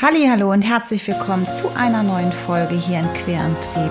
Hallo 0.00 0.52
und 0.52 0.62
herzlich 0.62 1.08
willkommen 1.08 1.44
zu 1.48 1.74
einer 1.74 2.04
neuen 2.04 2.30
Folge 2.30 2.76
hier 2.76 3.00
in 3.00 3.12
Querantrieb. 3.14 3.90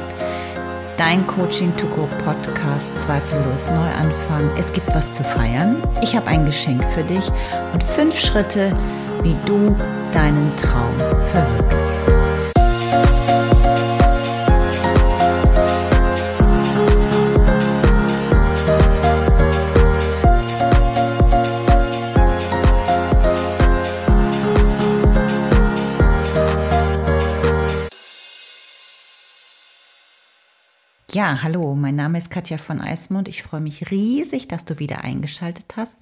Dein 0.95 1.27
Coaching 1.27 1.75
to 1.75 1.85
Go 1.87 2.07
Podcast 2.23 2.95
zweifellos 2.95 3.67
Neuanfang. 3.67 4.49
Es 4.57 4.71
gibt 4.71 4.87
was 4.95 5.15
zu 5.15 5.25
feiern. 5.25 5.83
Ich 6.01 6.15
habe 6.15 6.27
ein 6.27 6.45
Geschenk 6.45 6.81
für 6.93 7.03
dich 7.03 7.29
und 7.73 7.83
fünf 7.83 8.17
Schritte, 8.17 8.73
wie 9.21 9.35
du 9.45 9.75
deinen 10.13 10.55
Traum 10.55 10.95
verwirklichst. 11.25 11.86
Ja, 31.17 31.41
hallo, 31.41 31.73
mein 31.73 31.95
Name 31.95 32.19
ist 32.19 32.29
Katja 32.29 32.59
von 32.59 32.79
Eismund. 32.79 33.27
Ich 33.27 33.41
freue 33.41 33.59
mich 33.59 33.89
riesig, 33.89 34.47
dass 34.47 34.65
du 34.65 34.77
wieder 34.77 35.03
eingeschaltet 35.03 35.73
hast. 35.75 35.97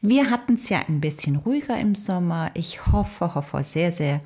Wir 0.00 0.28
hatten 0.28 0.54
es 0.54 0.68
ja 0.70 0.80
ein 0.88 1.00
bisschen 1.00 1.36
ruhiger 1.36 1.78
im 1.78 1.94
Sommer. 1.94 2.50
Ich 2.54 2.84
hoffe, 2.86 3.36
hoffe 3.36 3.62
sehr, 3.62 3.92
sehr, 3.92 4.20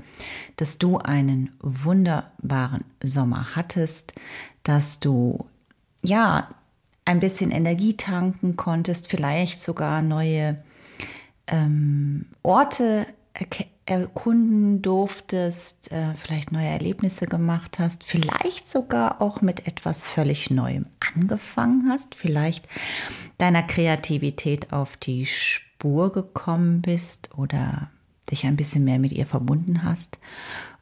dass 0.56 0.78
du 0.78 0.96
einen 0.96 1.50
wunderbaren 1.60 2.86
Sommer 3.02 3.54
hattest, 3.54 4.14
dass 4.62 4.98
du 4.98 5.46
ja 6.02 6.48
ein 7.04 7.20
bisschen 7.20 7.50
Energie 7.50 7.98
tanken 7.98 8.56
konntest, 8.56 9.10
vielleicht 9.10 9.60
sogar 9.60 10.00
neue 10.00 10.56
ähm, 11.48 12.24
Orte 12.42 13.04
erkunden 13.90 14.82
durftest, 14.82 15.90
äh, 15.90 16.14
vielleicht 16.14 16.52
neue 16.52 16.68
Erlebnisse 16.68 17.26
gemacht 17.26 17.80
hast, 17.80 18.04
vielleicht 18.04 18.68
sogar 18.68 19.20
auch 19.20 19.42
mit 19.42 19.66
etwas 19.66 20.06
völlig 20.06 20.48
Neuem 20.48 20.84
angefangen 21.14 21.88
hast, 21.88 22.14
vielleicht 22.14 22.68
deiner 23.38 23.64
Kreativität 23.64 24.72
auf 24.72 24.96
die 24.96 25.26
Spur 25.26 26.12
gekommen 26.12 26.82
bist 26.82 27.30
oder 27.36 27.90
dich 28.30 28.46
ein 28.46 28.56
bisschen 28.56 28.84
mehr 28.84 29.00
mit 29.00 29.10
ihr 29.10 29.26
verbunden 29.26 29.82
hast. 29.82 30.20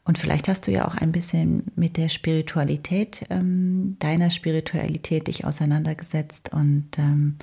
Und 0.05 0.19
vielleicht 0.19 0.49
hast 0.49 0.67
du 0.67 0.71
ja 0.71 0.87
auch 0.87 0.97
ein 0.97 1.13
bisschen 1.13 1.65
mit 1.77 1.97
der 1.97 2.11
Spiritualität, 2.11 3.25
ähm, 3.31 3.97
deiner 4.01 4.31
Spiritualität 4.31 5.29
dich 5.29 5.47
auseinandergesetzt 5.47 6.53
und 6.53 6.89
ähm, 6.99 7.37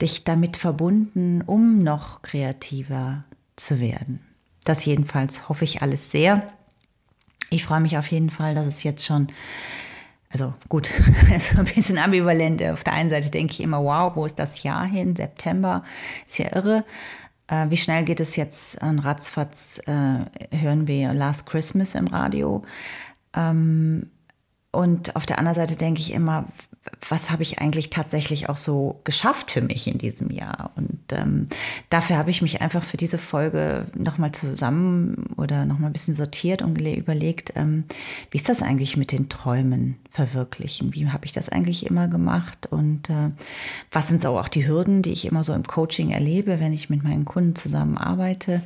dich 0.00 0.24
damit 0.24 0.56
verbunden, 0.56 1.42
um 1.42 1.84
noch 1.84 2.22
kreativer 2.22 3.22
zu 3.54 3.78
werden. 3.78 4.20
Das 4.64 4.84
jedenfalls 4.84 5.48
hoffe 5.48 5.64
ich 5.64 5.82
alles 5.82 6.10
sehr. 6.10 6.52
Ich 7.50 7.64
freue 7.64 7.80
mich 7.80 7.98
auf 7.98 8.06
jeden 8.06 8.30
Fall, 8.30 8.54
dass 8.54 8.66
es 8.66 8.82
jetzt 8.82 9.04
schon, 9.04 9.28
also 10.30 10.54
gut, 10.68 10.86
so 11.52 11.58
ein 11.58 11.64
bisschen 11.66 11.98
ambivalent. 11.98 12.62
Auf 12.62 12.84
der 12.84 12.94
einen 12.94 13.10
Seite 13.10 13.30
denke 13.30 13.52
ich 13.52 13.60
immer, 13.60 13.82
wow, 13.82 14.14
wo 14.14 14.24
ist 14.24 14.38
das 14.38 14.62
Jahr 14.62 14.86
hin? 14.86 15.16
September, 15.16 15.84
ist 16.26 16.38
ja 16.38 16.54
irre. 16.54 16.84
Äh, 17.48 17.68
wie 17.70 17.76
schnell 17.76 18.04
geht 18.04 18.20
es 18.20 18.36
jetzt 18.36 18.80
an 18.80 18.98
Ratzfatz? 18.98 19.80
Äh, 19.86 20.56
hören 20.56 20.86
wir 20.86 21.12
Last 21.12 21.46
Christmas 21.46 21.94
im 21.94 22.06
Radio. 22.06 22.62
Ähm, 23.34 24.10
und 24.70 25.16
auf 25.16 25.26
der 25.26 25.38
anderen 25.38 25.56
Seite 25.56 25.76
denke 25.76 26.00
ich 26.00 26.12
immer, 26.12 26.46
was 27.08 27.30
habe 27.30 27.42
ich 27.42 27.60
eigentlich 27.60 27.90
tatsächlich 27.90 28.48
auch 28.48 28.56
so 28.56 29.00
geschafft 29.04 29.52
für 29.52 29.60
mich 29.60 29.86
in 29.86 29.98
diesem 29.98 30.30
Jahr? 30.30 30.72
Und 30.74 31.00
ähm, 31.12 31.48
dafür 31.90 32.16
habe 32.16 32.30
ich 32.30 32.42
mich 32.42 32.60
einfach 32.60 32.82
für 32.82 32.96
diese 32.96 33.18
Folge 33.18 33.86
nochmal 33.94 34.32
zusammen 34.32 35.26
oder 35.36 35.64
nochmal 35.64 35.90
ein 35.90 35.92
bisschen 35.92 36.14
sortiert 36.14 36.62
und 36.62 36.80
überlegt, 36.80 37.52
ähm, 37.54 37.84
wie 38.30 38.38
ist 38.38 38.48
das 38.48 38.62
eigentlich 38.62 38.96
mit 38.96 39.12
den 39.12 39.28
Träumen 39.28 39.96
verwirklichen? 40.10 40.94
Wie 40.94 41.08
habe 41.08 41.24
ich 41.24 41.32
das 41.32 41.48
eigentlich 41.48 41.86
immer 41.86 42.08
gemacht? 42.08 42.66
Und 42.70 43.10
äh, 43.10 43.28
was 43.92 44.08
sind 44.08 44.20
so 44.20 44.38
auch 44.38 44.48
die 44.48 44.66
Hürden, 44.66 45.02
die 45.02 45.12
ich 45.12 45.26
immer 45.26 45.44
so 45.44 45.52
im 45.52 45.66
Coaching 45.66 46.10
erlebe, 46.10 46.58
wenn 46.58 46.72
ich 46.72 46.90
mit 46.90 47.04
meinen 47.04 47.24
Kunden 47.24 47.54
zusammenarbeite? 47.54 48.62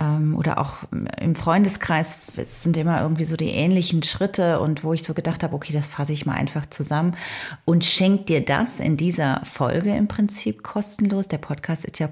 Ähm, 0.00 0.34
oder 0.34 0.58
auch 0.58 0.78
im 1.20 1.34
Freundeskreis 1.34 2.16
es 2.36 2.62
sind 2.62 2.76
immer 2.76 3.02
irgendwie 3.02 3.24
so 3.24 3.36
die 3.36 3.50
ähnlichen 3.50 4.02
Schritte 4.02 4.60
und 4.60 4.82
wo 4.82 4.92
ich 4.92 5.04
so 5.04 5.14
gedacht 5.14 5.42
habe, 5.42 5.54
okay, 5.54 5.72
das 5.72 5.88
fasse 5.88 6.12
ich 6.12 6.26
mal 6.26 6.34
einfach 6.34 6.66
zusammen 6.66 7.14
und 7.64 7.84
schenk 7.84 8.26
dir 8.26 8.44
das 8.44 8.80
in 8.80 8.96
dieser 8.96 9.42
Folge 9.44 9.94
im 9.94 10.08
Prinzip 10.08 10.62
kostenlos. 10.62 11.28
Der 11.28 11.38
Podcast 11.38 11.84
ist 11.84 11.98
ja 11.98 12.08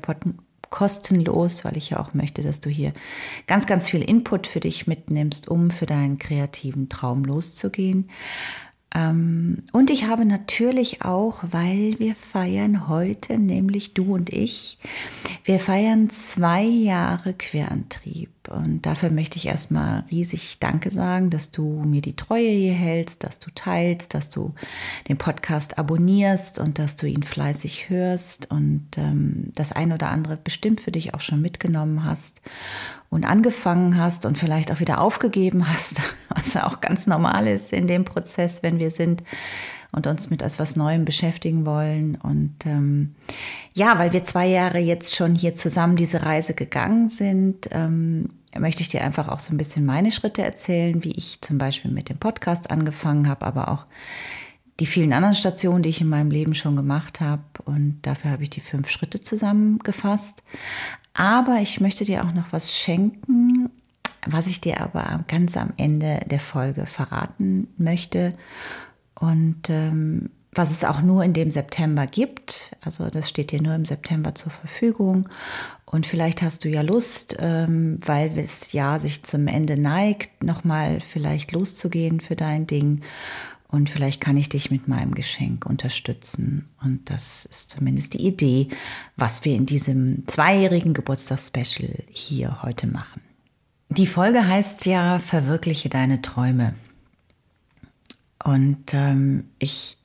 kostenlos, 0.70 1.64
weil 1.64 1.76
ich 1.76 1.90
ja 1.90 2.00
auch 2.00 2.14
möchte, 2.14 2.42
dass 2.42 2.60
du 2.60 2.68
hier 2.70 2.92
ganz, 3.46 3.66
ganz 3.66 3.88
viel 3.88 4.02
Input 4.02 4.46
für 4.46 4.60
dich 4.60 4.86
mitnimmst, 4.86 5.48
um 5.48 5.70
für 5.70 5.86
deinen 5.86 6.18
kreativen 6.18 6.88
Traum 6.88 7.24
loszugehen. 7.24 8.10
Ähm, 8.94 9.64
und 9.72 9.90
ich 9.90 10.06
habe 10.06 10.24
natürlich 10.24 11.02
auch, 11.02 11.42
weil 11.50 11.96
wir 11.98 12.14
feiern 12.14 12.88
heute, 12.88 13.38
nämlich 13.38 13.94
du 13.94 14.14
und 14.14 14.32
ich, 14.32 14.78
wir 15.44 15.60
feiern 15.60 16.10
zwei 16.10 16.62
Jahre 16.62 17.34
Querantrieb. 17.34 18.30
Und 18.50 18.86
dafür 18.86 19.10
möchte 19.10 19.36
ich 19.36 19.46
erstmal 19.46 20.04
riesig 20.10 20.58
Danke 20.58 20.90
sagen, 20.90 21.30
dass 21.30 21.50
du 21.50 21.82
mir 21.84 22.00
die 22.00 22.16
Treue 22.16 22.48
hier 22.48 22.72
hältst, 22.72 23.22
dass 23.22 23.38
du 23.38 23.50
teilst, 23.54 24.14
dass 24.14 24.30
du 24.30 24.54
den 25.08 25.18
Podcast 25.18 25.78
abonnierst 25.78 26.58
und 26.58 26.78
dass 26.78 26.96
du 26.96 27.06
ihn 27.06 27.22
fleißig 27.22 27.90
hörst 27.90 28.50
und 28.50 28.86
ähm, 28.96 29.52
das 29.54 29.72
ein 29.72 29.92
oder 29.92 30.10
andere 30.10 30.36
bestimmt 30.36 30.80
für 30.80 30.92
dich 30.92 31.14
auch 31.14 31.20
schon 31.20 31.42
mitgenommen 31.42 32.04
hast 32.04 32.40
und 33.10 33.28
angefangen 33.28 33.96
hast 33.96 34.26
und 34.26 34.38
vielleicht 34.38 34.72
auch 34.72 34.80
wieder 34.80 35.00
aufgegeben 35.00 35.68
hast, 35.68 36.00
was 36.28 36.56
auch 36.56 36.80
ganz 36.80 37.06
normal 37.06 37.46
ist 37.46 37.72
in 37.72 37.86
dem 37.86 38.04
Prozess, 38.04 38.62
wenn 38.62 38.78
wir 38.78 38.90
sind 38.90 39.22
und 39.92 40.06
uns 40.06 40.30
mit 40.30 40.42
etwas 40.42 40.76
Neuem 40.76 41.04
beschäftigen 41.04 41.64
wollen. 41.66 42.16
Und 42.16 42.54
ähm, 42.66 43.14
ja, 43.74 43.98
weil 43.98 44.12
wir 44.12 44.22
zwei 44.22 44.46
Jahre 44.46 44.78
jetzt 44.78 45.14
schon 45.14 45.34
hier 45.34 45.54
zusammen 45.54 45.96
diese 45.96 46.22
Reise 46.24 46.54
gegangen 46.54 47.08
sind, 47.08 47.68
ähm, 47.72 48.30
möchte 48.58 48.82
ich 48.82 48.88
dir 48.88 49.04
einfach 49.04 49.28
auch 49.28 49.40
so 49.40 49.52
ein 49.52 49.58
bisschen 49.58 49.84
meine 49.84 50.12
Schritte 50.12 50.42
erzählen, 50.42 51.04
wie 51.04 51.12
ich 51.12 51.40
zum 51.40 51.58
Beispiel 51.58 51.92
mit 51.92 52.08
dem 52.08 52.18
Podcast 52.18 52.70
angefangen 52.70 53.28
habe, 53.28 53.46
aber 53.46 53.68
auch 53.68 53.86
die 54.80 54.86
vielen 54.86 55.12
anderen 55.12 55.34
Stationen, 55.34 55.82
die 55.82 55.88
ich 55.88 56.00
in 56.00 56.08
meinem 56.08 56.30
Leben 56.30 56.54
schon 56.54 56.76
gemacht 56.76 57.20
habe. 57.20 57.42
Und 57.64 57.98
dafür 58.02 58.30
habe 58.30 58.44
ich 58.44 58.50
die 58.50 58.60
fünf 58.60 58.88
Schritte 58.88 59.20
zusammengefasst. 59.20 60.42
Aber 61.14 61.58
ich 61.60 61.80
möchte 61.80 62.04
dir 62.04 62.24
auch 62.24 62.32
noch 62.32 62.52
was 62.52 62.72
schenken, 62.72 63.70
was 64.26 64.46
ich 64.46 64.60
dir 64.60 64.80
aber 64.80 65.24
ganz 65.26 65.56
am 65.56 65.72
Ende 65.76 66.20
der 66.30 66.40
Folge 66.40 66.86
verraten 66.86 67.68
möchte. 67.76 68.34
Und 69.18 69.68
ähm, 69.68 70.30
was 70.52 70.70
es 70.70 70.84
auch 70.84 71.02
nur 71.02 71.22
in 71.24 71.32
dem 71.32 71.50
September 71.50 72.06
gibt. 72.06 72.76
Also 72.80 73.10
das 73.10 73.28
steht 73.28 73.52
dir 73.52 73.62
nur 73.62 73.74
im 73.74 73.84
September 73.84 74.34
zur 74.34 74.50
Verfügung. 74.50 75.28
Und 75.84 76.06
vielleicht 76.06 76.42
hast 76.42 76.64
du 76.64 76.68
ja 76.68 76.82
Lust, 76.82 77.36
ähm, 77.38 77.98
weil 78.04 78.30
das 78.30 78.72
Jahr 78.72 79.00
sich 79.00 79.22
zum 79.22 79.46
Ende 79.46 79.78
neigt, 79.78 80.42
nochmal 80.42 81.00
vielleicht 81.00 81.52
loszugehen 81.52 82.20
für 82.20 82.36
dein 82.36 82.66
Ding. 82.66 83.02
Und 83.68 83.90
vielleicht 83.90 84.20
kann 84.20 84.36
ich 84.36 84.48
dich 84.48 84.70
mit 84.70 84.88
meinem 84.88 85.14
Geschenk 85.14 85.66
unterstützen. 85.66 86.68
Und 86.82 87.10
das 87.10 87.44
ist 87.44 87.70
zumindest 87.70 88.14
die 88.14 88.26
Idee, 88.26 88.68
was 89.16 89.44
wir 89.44 89.54
in 89.54 89.66
diesem 89.66 90.26
zweijährigen 90.26 90.94
Geburtstagsspecial 90.94 92.04
hier 92.08 92.62
heute 92.62 92.86
machen. 92.86 93.20
Die 93.90 94.06
Folge 94.06 94.46
heißt 94.46 94.86
ja 94.86 95.18
Verwirkliche 95.18 95.88
deine 95.88 96.20
Träume. 96.22 96.74
Und 98.44 98.94
ähm, 98.94 99.50
ich 99.58 99.98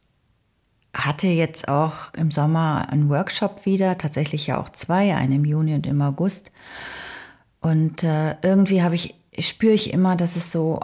hatte 0.93 1.27
jetzt 1.27 1.67
auch 1.67 2.13
im 2.15 2.31
Sommer 2.31 2.87
einen 2.89 3.09
Workshop 3.09 3.65
wieder, 3.65 3.97
tatsächlich 3.97 4.47
ja 4.47 4.59
auch 4.59 4.69
zwei, 4.69 5.15
einen 5.15 5.33
im 5.33 5.45
Juni 5.45 5.73
und 5.73 5.87
im 5.87 6.01
August. 6.01 6.51
Und 7.61 8.03
äh, 8.03 8.35
irgendwie 8.41 8.83
habe 8.83 8.95
ich, 8.95 9.15
spüre 9.39 9.73
ich 9.73 9.93
immer, 9.93 10.15
dass 10.15 10.35
es 10.35 10.51
so, 10.51 10.79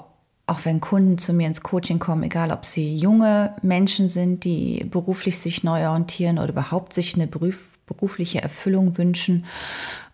auch 0.48 0.66
wenn 0.66 0.82
Kunden 0.82 1.18
zu 1.18 1.34
mir 1.34 1.48
ins 1.48 1.62
Coaching 1.62 2.00
kommen, 2.00 2.24
egal 2.24 2.52
ob 2.52 2.66
sie 2.66 2.96
junge 2.96 3.56
Menschen 3.62 4.08
sind, 4.08 4.44
die 4.44 4.84
beruflich 4.90 5.38
sich 5.38 5.64
neu 5.64 5.88
orientieren 5.88 6.40
oder 6.40 6.50
überhaupt 6.50 6.94
sich 6.94 7.14
eine 7.16 7.28
beruf, 7.28 7.78
berufliche 7.86 8.42
Erfüllung 8.42 8.98
wünschen, 8.98 9.46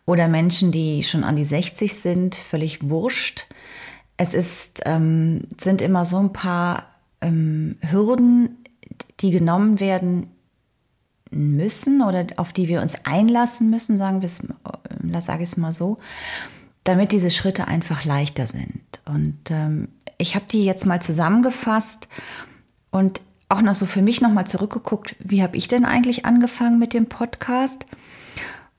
oder 0.05 0.27
Menschen, 0.27 0.71
die 0.71 1.03
schon 1.03 1.23
an 1.23 1.35
die 1.35 1.43
60 1.43 1.95
sind, 1.95 2.35
völlig 2.35 2.89
wurscht. 2.89 3.47
Es 4.17 4.33
ist, 4.33 4.81
ähm, 4.85 5.47
sind 5.59 5.81
immer 5.81 6.05
so 6.05 6.17
ein 6.19 6.31
paar 6.31 6.83
ähm, 7.25 7.77
Hürden, 7.81 8.63
die 9.19 9.31
genommen 9.31 9.79
werden 9.79 10.27
müssen 11.31 12.01
oder 12.01 12.25
auf 12.37 12.53
die 12.53 12.67
wir 12.67 12.81
uns 12.81 12.95
einlassen 13.03 13.69
müssen, 13.69 13.97
sagen 13.97 14.21
wir 14.21 14.27
es, 14.27 14.43
äh, 14.43 15.21
sage 15.21 15.43
ich 15.43 15.49
es 15.49 15.57
mal 15.57 15.73
so, 15.73 15.97
damit 16.83 17.11
diese 17.11 17.31
Schritte 17.31 17.67
einfach 17.67 18.05
leichter 18.05 18.47
sind. 18.47 18.81
Und 19.05 19.39
ähm, 19.49 19.89
ich 20.17 20.35
habe 20.35 20.45
die 20.49 20.63
jetzt 20.63 20.85
mal 20.85 21.01
zusammengefasst 21.01 22.07
und 22.91 23.21
auch 23.49 23.61
noch 23.61 23.75
so 23.75 23.85
für 23.85 24.01
mich 24.01 24.21
nochmal 24.21 24.47
zurückgeguckt, 24.47 25.15
wie 25.19 25.43
habe 25.43 25.57
ich 25.57 25.67
denn 25.67 25.85
eigentlich 25.85 26.25
angefangen 26.25 26.79
mit 26.79 26.93
dem 26.93 27.07
Podcast? 27.07 27.85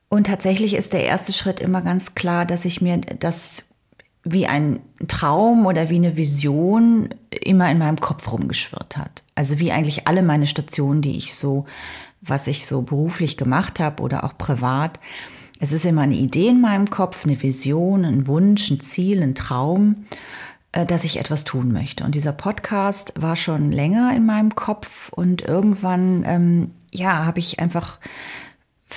Und 0.09 0.29
tatsächlich 0.29 0.75
ist 0.75 0.93
der 0.93 1.05
erste 1.05 1.33
Schritt 1.33 1.61
immer 1.61 1.83
ganz 1.83 2.15
klar, 2.15 2.47
dass 2.47 2.65
ich 2.65 2.81
mir 2.81 2.99
das 2.99 3.66
wie 4.29 4.49
ein 4.49 4.81
Traum 5.07 5.67
oder 5.67 5.89
wie 5.89 5.97
eine 5.97 6.17
Vision 6.17 7.09
immer 7.31 7.71
in 7.71 7.79
meinem 7.79 8.01
Kopf 8.01 8.33
rumgeschwirrt 8.33 8.97
hat. 8.97 9.23
Also 9.37 9.61
wie 9.61 9.71
eigentlich 9.71 10.09
alle 10.09 10.25
meine 10.25 10.49
Stationen, 10.49 11.01
die 11.01 11.17
ich 11.17 11.37
so, 11.37 11.65
was 12.23 12.49
ich 12.49 12.67
so 12.67 12.83
beruflich 12.83 13.37
gemacht 13.37 13.79
habe 13.79 14.03
oder 14.03 14.25
auch 14.25 14.37
privat. 14.37 14.99
Es 15.61 15.71
ist 15.71 15.85
immer 15.85 16.03
eine 16.03 16.17
Idee 16.17 16.49
in 16.49 16.61
meinem 16.61 16.91
Kopf, 16.91 17.25
eine 17.25 17.41
Vision, 17.41 18.05
ein 18.05 18.27
Wunsch, 18.27 18.69
ein 18.69 18.81
Ziel, 18.81 19.23
ein 19.23 19.37
Traum, 19.37 20.07
äh, 20.73 20.85
dass 20.85 21.05
ich 21.05 21.21
etwas 21.21 21.45
tun 21.45 21.71
möchte. 21.71 22.03
Und 22.03 22.17
dieser 22.17 22.33
Podcast 22.33 23.15
war 23.17 23.37
schon 23.37 23.71
länger 23.71 24.13
in 24.17 24.27
meinem 24.27 24.57
Kopf 24.57 25.09
und 25.11 25.43
irgendwann, 25.43 26.25
ähm, 26.27 26.73
ja, 26.93 27.25
habe 27.25 27.39
ich 27.39 27.61
einfach 27.61 28.01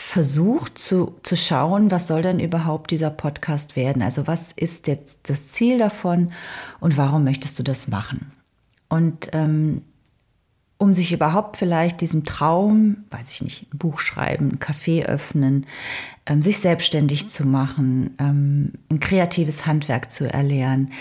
versucht 0.10 0.80
zu, 0.80 1.20
zu 1.22 1.38
schauen, 1.38 1.92
was 1.92 2.08
soll 2.08 2.24
denn 2.24 2.40
überhaupt 2.40 2.90
dieser 2.90 3.12
Podcast 3.12 3.76
werden? 3.76 4.02
Also 4.02 4.26
was 4.26 4.52
ist 4.54 4.88
jetzt 4.88 5.20
das 5.30 5.50
Ziel 5.50 5.78
davon 5.78 6.32
und 6.80 6.98
warum 6.98 7.24
möchtest 7.24 7.60
du 7.60 7.64
das 7.64 7.88
machen? 7.88 8.32
Und 8.88 9.30
ähm, 9.34 9.84
um 10.80 10.96
sich 10.96 11.12
überhaupt 11.12 11.58
vielleicht 11.58 12.02
diesem 12.02 12.26
Traum, 12.26 13.04
weiß 13.12 13.30
ich 13.30 13.42
nicht, 13.44 13.68
ein 13.72 13.78
Buch 13.78 14.00
schreiben, 14.00 14.54
ein 14.54 14.58
Café 14.58 15.06
öffnen, 15.06 15.68
ähm, 16.26 16.42
sich 16.42 16.58
selbstständig 16.58 17.30
zu 17.30 17.46
machen, 17.46 18.16
ähm, 18.18 18.72
ein 18.90 19.00
kreatives 19.00 19.68
Handwerk 19.68 20.10
zu 20.10 20.26
erlernen, 20.34 20.92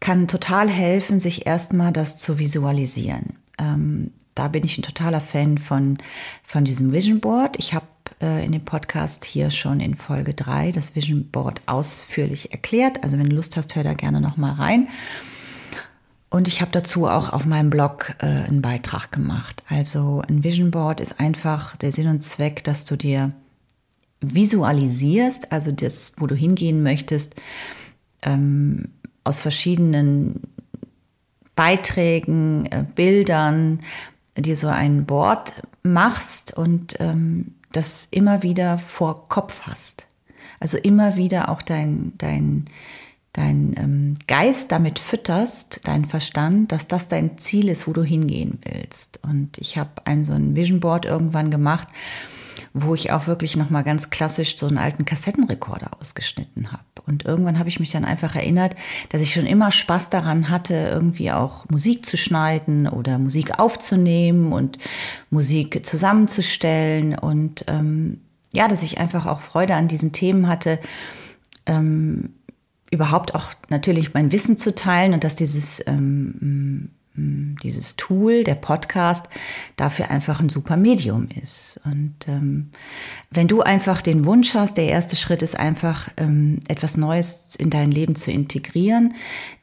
kann 0.00 0.26
total 0.26 0.68
helfen, 0.68 1.20
sich 1.20 1.46
erstmal 1.46 1.92
das 1.92 2.18
zu 2.18 2.40
visualisieren. 2.40 3.36
Ähm, 3.60 4.10
da 4.34 4.48
bin 4.48 4.64
ich 4.64 4.78
ein 4.78 4.82
totaler 4.82 5.20
Fan 5.20 5.58
von, 5.58 5.98
von 6.42 6.64
diesem 6.64 6.90
Vision 6.92 7.20
Board. 7.20 7.56
Ich 7.60 7.74
habe 7.74 7.86
äh, 8.22 8.44
in 8.44 8.52
dem 8.52 8.64
Podcast 8.64 9.24
hier 9.24 9.50
schon 9.50 9.80
in 9.80 9.96
Folge 9.96 10.32
3 10.32 10.72
das 10.72 10.94
Vision 10.94 11.28
Board 11.28 11.60
ausführlich 11.66 12.52
erklärt. 12.52 13.02
Also 13.02 13.18
wenn 13.18 13.28
du 13.28 13.36
Lust 13.36 13.56
hast, 13.56 13.74
hör 13.74 13.84
da 13.84 13.94
gerne 13.94 14.20
nochmal 14.20 14.52
rein. 14.52 14.88
Und 16.30 16.48
ich 16.48 16.62
habe 16.62 16.72
dazu 16.72 17.06
auch 17.06 17.32
auf 17.32 17.44
meinem 17.44 17.68
Blog 17.68 18.14
äh, 18.20 18.26
einen 18.26 18.62
Beitrag 18.62 19.12
gemacht. 19.12 19.62
Also 19.68 20.22
ein 20.28 20.42
Vision 20.42 20.70
Board 20.70 21.00
ist 21.00 21.20
einfach 21.20 21.76
der 21.76 21.92
Sinn 21.92 22.08
und 22.08 22.22
Zweck, 22.22 22.64
dass 22.64 22.86
du 22.86 22.96
dir 22.96 23.28
visualisierst, 24.22 25.52
also 25.52 25.72
das, 25.72 26.12
wo 26.16 26.26
du 26.26 26.34
hingehen 26.34 26.82
möchtest, 26.82 27.34
ähm, 28.22 28.88
aus 29.24 29.40
verschiedenen 29.40 30.40
Beiträgen, 31.54 32.66
äh, 32.66 32.84
Bildern, 32.94 33.80
dir 34.36 34.56
so 34.56 34.68
ein 34.68 35.04
Board 35.04 35.52
machst 35.82 36.56
und 36.56 36.96
ähm, 37.00 37.54
das 37.72 38.08
immer 38.10 38.42
wieder 38.42 38.78
vor 38.78 39.28
Kopf 39.28 39.62
hast. 39.62 40.06
Also 40.60 40.78
immer 40.78 41.16
wieder 41.16 41.48
auch 41.48 41.62
dein, 41.62 42.12
dein, 42.18 42.66
dein 43.32 43.74
ähm, 43.76 44.16
Geist 44.28 44.70
damit 44.70 44.98
fütterst, 44.98 45.80
dein 45.84 46.04
Verstand, 46.04 46.70
dass 46.70 46.86
das 46.86 47.08
dein 47.08 47.38
Ziel 47.38 47.68
ist, 47.68 47.88
wo 47.88 47.92
du 47.92 48.04
hingehen 48.04 48.58
willst. 48.62 49.20
Und 49.24 49.58
ich 49.58 49.76
habe 49.76 49.90
ein 50.04 50.24
so 50.24 50.32
ein 50.32 50.54
Vision 50.54 50.80
Board 50.80 51.04
irgendwann 51.04 51.50
gemacht, 51.50 51.88
wo 52.74 52.94
ich 52.94 53.12
auch 53.12 53.26
wirklich 53.26 53.56
noch 53.56 53.70
mal 53.70 53.82
ganz 53.82 54.10
klassisch 54.10 54.56
so 54.56 54.66
einen 54.66 54.78
alten 54.78 55.04
Kassettenrekorder 55.04 55.90
ausgeschnitten 56.00 56.72
habe. 56.72 56.82
Und 57.06 57.24
irgendwann 57.24 57.58
habe 57.58 57.68
ich 57.68 57.80
mich 57.80 57.90
dann 57.90 58.04
einfach 58.04 58.34
erinnert, 58.34 58.74
dass 59.10 59.20
ich 59.20 59.34
schon 59.34 59.46
immer 59.46 59.70
Spaß 59.70 60.10
daran 60.10 60.48
hatte, 60.48 60.74
irgendwie 60.74 61.32
auch 61.32 61.68
Musik 61.68 62.06
zu 62.06 62.16
schneiden 62.16 62.88
oder 62.88 63.18
Musik 63.18 63.58
aufzunehmen 63.58 64.52
und 64.52 64.78
Musik 65.30 65.84
zusammenzustellen 65.84 67.18
und 67.18 67.64
ähm, 67.68 68.20
ja, 68.54 68.68
dass 68.68 68.82
ich 68.82 68.98
einfach 68.98 69.26
auch 69.26 69.40
Freude 69.40 69.74
an 69.74 69.88
diesen 69.88 70.12
Themen 70.12 70.46
hatte. 70.46 70.78
Ähm, 71.66 72.34
überhaupt 72.90 73.34
auch 73.34 73.52
natürlich 73.70 74.12
mein 74.12 74.32
Wissen 74.32 74.58
zu 74.58 74.74
teilen 74.74 75.14
und 75.14 75.24
dass 75.24 75.34
dieses 75.34 75.82
ähm, 75.86 76.34
hm, 76.38 76.90
dieses 77.14 77.96
Tool, 77.96 78.42
der 78.42 78.54
Podcast, 78.54 79.26
dafür 79.76 80.10
einfach 80.10 80.40
ein 80.40 80.48
super 80.48 80.76
Medium 80.76 81.28
ist. 81.42 81.78
Und 81.84 82.14
ähm, 82.26 82.70
wenn 83.30 83.48
du 83.48 83.60
einfach 83.60 84.00
den 84.00 84.24
Wunsch 84.24 84.54
hast, 84.54 84.78
der 84.78 84.86
erste 84.86 85.16
Schritt 85.16 85.42
ist 85.42 85.58
einfach, 85.58 86.08
ähm, 86.16 86.60
etwas 86.68 86.96
Neues 86.96 87.54
in 87.56 87.68
dein 87.68 87.90
Leben 87.90 88.14
zu 88.14 88.30
integrieren, 88.30 89.14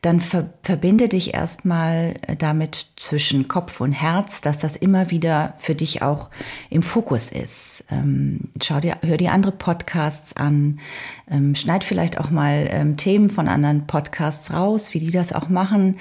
dann 0.01 0.21
ver 0.21 0.53
verbinde 0.61 1.09
dich 1.09 1.33
erstmal 1.33 2.15
damit 2.37 2.87
zwischen 2.95 3.47
Kopf 3.47 3.81
und 3.81 3.93
Herz, 3.93 4.41
dass 4.41 4.59
das 4.59 4.75
immer 4.75 5.09
wieder 5.09 5.55
für 5.57 5.73
dich 5.73 6.03
auch 6.03 6.29
im 6.69 6.83
Fokus 6.83 7.31
ist. 7.31 7.83
Ähm, 7.89 8.49
schau 8.61 8.79
dir, 8.79 8.97
hör 9.01 9.17
dir 9.17 9.31
andere 9.31 9.51
Podcasts 9.51 10.35
an, 10.37 10.79
ähm, 11.29 11.55
schneid 11.55 11.83
vielleicht 11.83 12.19
auch 12.19 12.29
mal 12.29 12.67
ähm, 12.69 12.97
Themen 12.97 13.29
von 13.29 13.47
anderen 13.47 13.87
Podcasts 13.87 14.53
raus, 14.53 14.93
wie 14.93 14.99
die 14.99 15.11
das 15.11 15.33
auch 15.33 15.49
machen 15.49 15.97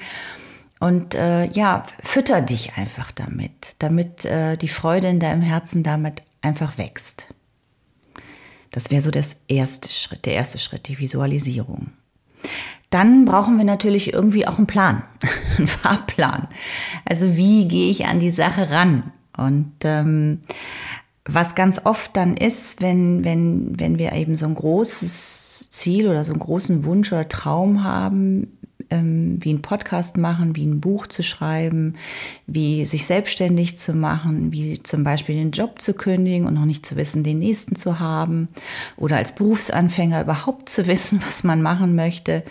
und 0.79 1.13
äh, 1.15 1.45
ja, 1.45 1.83
fütter 2.01 2.41
dich 2.41 2.73
einfach 2.77 3.11
damit, 3.11 3.75
damit 3.79 4.25
äh, 4.25 4.57
die 4.57 4.69
Freude 4.69 5.07
in 5.07 5.19
deinem 5.19 5.41
Herzen 5.41 5.83
damit 5.83 6.23
einfach 6.41 6.77
wächst. 6.77 7.27
Das 8.71 8.91
wäre 8.91 9.01
so 9.01 9.11
das 9.11 9.37
erste 9.47 9.89
Schritt, 9.89 10.25
der 10.25 10.33
erste 10.33 10.57
Schritt, 10.57 10.87
die 10.87 10.99
Visualisierung. 10.99 11.91
Dann 12.89 13.25
brauchen 13.25 13.57
wir 13.57 13.65
natürlich 13.65 14.13
irgendwie 14.13 14.47
auch 14.47 14.57
einen 14.57 14.67
Plan, 14.67 15.03
einen 15.57 15.67
Fahrplan. 15.67 16.47
Also 17.05 17.35
wie 17.35 17.67
gehe 17.67 17.91
ich 17.91 18.05
an 18.05 18.19
die 18.19 18.31
Sache 18.31 18.71
ran? 18.71 19.11
Und 19.35 19.73
ähm, 19.83 20.41
was 21.25 21.55
ganz 21.55 21.81
oft 21.83 22.15
dann 22.17 22.35
ist, 22.37 22.81
wenn, 22.81 23.23
wenn, 23.23 23.79
wenn 23.79 23.99
wir 23.99 24.13
eben 24.13 24.35
so 24.35 24.45
ein 24.45 24.55
großes 24.55 25.69
Ziel 25.69 26.07
oder 26.07 26.25
so 26.25 26.31
einen 26.31 26.39
großen 26.39 26.83
Wunsch 26.85 27.11
oder 27.11 27.29
Traum 27.29 27.83
haben, 27.83 28.58
ähm, 28.89 29.37
wie 29.41 29.53
ein 29.53 29.61
Podcast 29.61 30.17
machen, 30.17 30.55
wie 30.55 30.65
ein 30.65 30.81
Buch 30.81 31.07
zu 31.07 31.23
schreiben, 31.23 31.95
wie 32.47 32.85
sich 32.85 33.05
selbstständig 33.05 33.77
zu 33.77 33.93
machen, 33.93 34.51
wie 34.51 34.81
zum 34.83 35.03
Beispiel 35.03 35.35
den 35.35 35.51
Job 35.51 35.81
zu 35.81 35.93
kündigen 35.93 36.47
und 36.47 36.53
noch 36.53 36.65
nicht 36.65 36.85
zu 36.85 36.95
wissen, 36.95 37.23
den 37.23 37.39
nächsten 37.39 37.75
zu 37.75 37.99
haben 37.99 38.47
oder 38.97 39.17
als 39.17 39.35
Berufsanfänger 39.35 40.21
überhaupt 40.21 40.69
zu 40.69 40.87
wissen, 40.87 41.21
was 41.25 41.43
man 41.43 41.61
machen 41.61 41.95
möchte. 41.95 42.43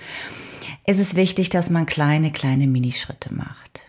Es 0.84 0.98
ist 0.98 1.16
wichtig, 1.16 1.50
dass 1.50 1.70
man 1.70 1.86
kleine, 1.86 2.30
kleine 2.30 2.66
Minischritte 2.66 3.34
macht. 3.34 3.87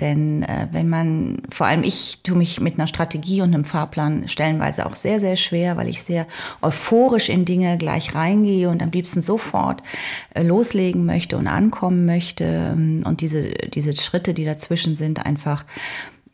Denn 0.00 0.44
äh, 0.44 0.68
wenn 0.70 0.88
man, 0.88 1.42
vor 1.50 1.66
allem 1.66 1.82
ich 1.82 2.20
tue 2.22 2.36
mich 2.36 2.60
mit 2.60 2.74
einer 2.74 2.86
Strategie 2.86 3.40
und 3.40 3.52
einem 3.52 3.64
Fahrplan 3.64 4.28
stellenweise 4.28 4.86
auch 4.86 4.94
sehr, 4.94 5.18
sehr 5.18 5.34
schwer, 5.34 5.76
weil 5.76 5.88
ich 5.88 6.02
sehr 6.02 6.26
euphorisch 6.62 7.28
in 7.28 7.44
Dinge 7.44 7.76
gleich 7.78 8.14
reingehe 8.14 8.68
und 8.68 8.80
am 8.80 8.90
liebsten 8.90 9.22
sofort 9.22 9.82
äh, 10.34 10.42
loslegen 10.42 11.04
möchte 11.04 11.36
und 11.36 11.48
ankommen 11.48 12.06
möchte 12.06 12.44
ähm, 12.44 13.02
und 13.04 13.20
diese, 13.22 13.50
diese 13.74 13.96
Schritte, 13.96 14.34
die 14.34 14.44
dazwischen 14.44 14.94
sind, 14.94 15.26
einfach 15.26 15.64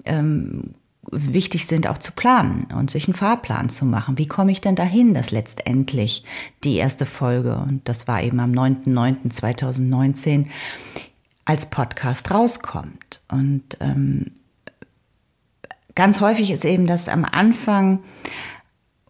ähm, 0.05 0.75
wichtig 1.11 1.67
sind 1.67 1.87
auch 1.87 1.99
zu 1.99 2.13
planen 2.13 2.67
und 2.75 2.91
sich 2.91 3.07
einen 3.07 3.15
Fahrplan 3.15 3.69
zu 3.69 3.87
machen. 3.87 4.19
Wie 4.19 4.27
komme 4.27 4.53
ich 4.53 4.61
denn 4.61 4.77
dahin, 4.77 5.15
dass 5.15 5.31
letztendlich 5.31 6.25
die 6.65 6.77
erste 6.77 7.07
Folge, 7.07 7.57
und 7.57 7.89
das 7.89 8.09
war 8.09 8.23
eben 8.23 8.41
am 8.41 8.53
9.9.2019, 8.53 10.47
als 11.45 11.67
Podcast 11.67 12.31
rauskommt. 12.31 13.21
Und 13.31 13.77
ähm, 13.81 14.33
ganz 15.95 16.21
häufig 16.21 16.51
ist 16.51 16.65
eben, 16.65 16.87
dass 16.87 17.09
am 17.09 17.25
Anfang 17.25 18.03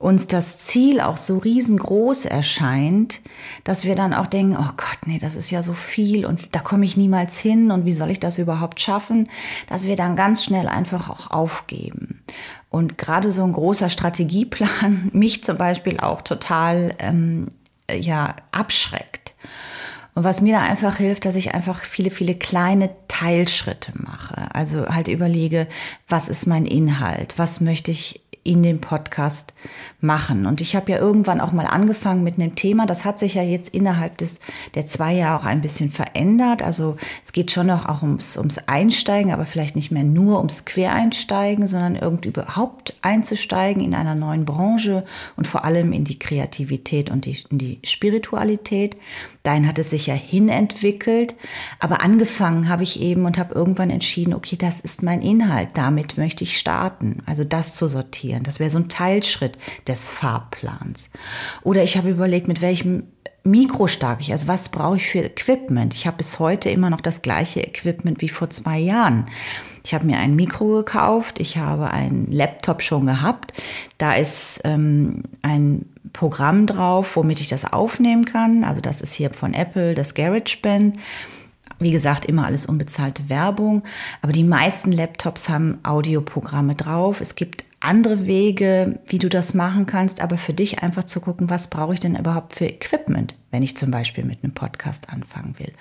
uns 0.05 0.27
das 0.27 0.67
Ziel 0.67 1.01
auch 1.01 1.17
so 1.17 1.39
riesengroß 1.39 2.27
erscheint, 2.27 3.23
dass 3.63 3.85
wir 3.85 3.95
dann 3.95 4.13
auch 4.13 4.27
denken, 4.27 4.55
oh 4.59 4.73
Gott, 4.77 4.99
nee, 5.07 5.19
das 5.19 5.35
ist 5.35 5.51
ja 5.51 5.63
so 5.63 5.73
viel 5.73 6.27
und 6.27 6.55
da 6.55 6.59
komme 6.59 6.85
ich 6.85 6.99
niemals 6.99 7.39
hin 7.39 7.71
und 7.71 7.87
wie 7.87 7.93
soll 7.93 8.11
ich 8.11 8.21
das 8.21 8.39
überhaupt 8.39 8.81
schaffen, 8.81 9.31
dass 9.67 9.85
wir 9.85 9.97
dann 9.97 10.15
ganz 10.15 10.45
schnell 10.45 10.69
einfach 10.69 11.09
auch 11.09 11.31
aufgeben. 11.31 12.23
Und 12.69 12.99
gerade 12.99 13.33
so 13.33 13.45
ein 13.45 13.55
großer 13.55 13.89
Strategieplan 13.89 15.11
mich 15.15 15.43
zum 15.43 15.57
Beispiel 15.57 15.99
auch 15.99 16.21
total 16.21 16.95
ähm, 16.99 17.47
ja, 17.91 18.35
abschreckt. 18.53 19.35
Und 20.15 20.23
was 20.23 20.41
mir 20.41 20.55
da 20.55 20.63
einfach 20.63 20.97
hilft, 20.97 21.25
dass 21.25 21.35
ich 21.35 21.55
einfach 21.55 21.81
viele, 21.81 22.11
viele 22.11 22.37
kleine 22.37 22.91
Teilschritte 23.09 23.93
mache. 23.97 24.55
Also 24.55 24.87
halt 24.87 25.09
überlege, 25.09 25.67
was 26.09 26.29
ist 26.29 26.47
mein 26.47 26.67
Inhalt? 26.67 27.35
Was 27.37 27.61
möchte 27.61 27.91
ich 27.91 28.21
in 28.45 28.63
dem 28.63 28.79
Podcast 28.79 29.55
machen. 30.01 30.45
Und 30.45 30.61
ich 30.61 30.77
habe 30.77 30.93
ja 30.93 30.99
irgendwann 30.99 31.41
auch 31.41 31.53
mal 31.53 31.67
angefangen 31.67 32.23
mit 32.23 32.39
einem 32.39 32.55
Thema. 32.55 32.85
Das 32.85 33.07
hat 33.07 33.19
sich 33.19 33.35
ja 33.35 33.43
jetzt 33.43 33.71
innerhalb 33.71 34.19
des 34.19 34.41
der 34.75 34.87
zwei 34.87 35.15
Jahre 35.15 35.41
auch 35.41 35.47
ein 35.47 35.63
bisschen 35.63 35.91
verändert. 35.91 36.63
Also 36.63 36.97
es 37.25 37.33
geht 37.33 37.51
schon 37.51 37.69
noch 37.69 37.87
auch 37.87 38.03
ums, 38.03 38.37
ums 38.37 38.59
Einsteigen, 38.59 39.33
aber 39.33 39.47
vielleicht 39.47 39.77
nicht 39.77 39.91
mehr 39.91 40.05
nur 40.05 40.39
ums 40.39 40.67
Quereinsteigen, 40.67 41.67
sondern 41.67 41.97
irgendwie 41.97 42.29
überhaupt 42.29 42.95
einzusteigen 43.01 43.83
in 43.83 43.95
einer 43.95 44.15
neuen 44.15 44.45
Branche 44.45 45.05
und 45.37 45.47
vor 45.47 45.65
allem 45.65 45.93
in 45.95 46.05
die 46.05 46.19
Kreativität 46.19 47.11
und 47.11 47.25
die, 47.25 47.39
in 47.51 47.59
die 47.59 47.81
Spiritualität. 47.83 48.97
Dahin 49.45 49.69
hat 49.69 49.79
es 49.79 49.91
sich 49.91 50.07
ja 50.07 50.15
hinentwickelt. 50.15 51.37
Aber 51.79 52.01
angefangen 52.01 52.69
habe 52.71 52.83
ich 52.83 53.01
eben 53.01 53.27
und 53.27 53.39
habe 53.39 53.55
irgendwann 53.55 53.91
entschieden, 53.91 54.33
okay, 54.33 54.57
das 54.57 54.81
ist 54.81 55.03
mein 55.03 55.21
Inhalt. 55.21 55.69
Damit 55.75 56.17
möchte 56.17 56.45
ich 56.45 56.59
starten. 56.59 57.23
Also 57.27 57.45
das 57.45 57.77
zu 57.77 57.87
sortieren. 57.87 58.43
Das 58.43 58.59
wäre 58.59 58.71
so 58.71 58.79
ein 58.79 58.89
Teilschritt 58.89 59.59
des 59.87 60.09
Fahrplans. 60.09 61.11
Oder 61.63 61.85
ich 61.85 61.99
habe 61.99 62.09
überlegt, 62.09 62.49
mit 62.49 62.63
welchem 62.63 63.05
mikrostark 63.45 64.21
ich? 64.21 64.33
Also 64.33 64.49
was 64.49 64.71
brauche 64.71 64.97
ich 64.97 65.07
für 65.07 65.21
Equipment? 65.21 65.95
Ich 65.95 66.07
habe 66.07 66.17
bis 66.17 66.39
heute 66.39 66.71
immer 66.71 66.91
noch 66.91 67.01
das 67.01 67.23
gleiche 67.23 67.61
Equipment 67.61 68.21
wie 68.21 68.29
vor 68.29 68.51
zwei 68.51 68.79
Jahren. 68.79 69.27
Ich 69.85 69.93
habe 69.93 70.07
mir 70.07 70.19
ein 70.19 70.35
Mikro 70.35 70.77
gekauft, 70.79 71.39
ich 71.39 71.59
habe 71.59 71.91
einen 71.91 72.27
Laptop 72.33 72.83
schon 72.83 73.05
gehabt. 73.05 73.53
Da 73.99 74.15
ist 74.15 74.63
ähm, 74.65 75.25
ein 75.43 75.85
Programm 76.15 76.67
drauf, 76.67 77.17
womit 77.17 77.41
ich 77.41 77.49
das 77.49 77.71
aufnehmen 77.71 78.25
kann. 78.25 78.65
Also 78.65 78.81
das 78.81 79.03
ist 79.03 79.13
hier 79.13 79.31
von 79.31 79.53
Apple, 79.53 79.95
das 79.95 80.15
GarageBand. 80.15 80.97
Wie 81.81 81.91
gesagt, 81.91 82.25
immer 82.25 82.47
alles 82.47 82.65
unbezahlte 82.65 83.29
Werbung. 83.29 83.83
Aber 84.23 84.33
die 84.33 84.45
meisten 84.45 84.91
Laptops 84.91 85.51
haben 85.51 85.79
Audioprogramme 85.83 86.77
drauf. 86.77 87.21
Es 87.21 87.35
gibt 87.35 87.65
andere 87.85 88.27
Wege, 88.27 88.99
wie 89.07 89.19
du 89.19 89.29
das 89.29 89.55
machen 89.55 89.87
kannst, 89.87 90.21
aber 90.21 90.37
für 90.37 90.55
dich 90.55 90.83
einfach 90.83 91.05
zu 91.05 91.21
gucken, 91.21 91.51
was 91.51 91.69
brauche 91.69 91.95
ich 91.95 92.01
denn 92.01 92.17
überhaupt 92.17 92.55
für 92.55 92.67
Equipment, 92.67 93.35
wenn 93.51 93.63
ich 93.63 93.77
zum 93.77 93.91
Beispiel 93.91 94.25
mit 94.25 94.43
einem 94.43 94.55
Podcast 94.55 95.11
anfangen 95.11 95.55
will. 95.59 95.73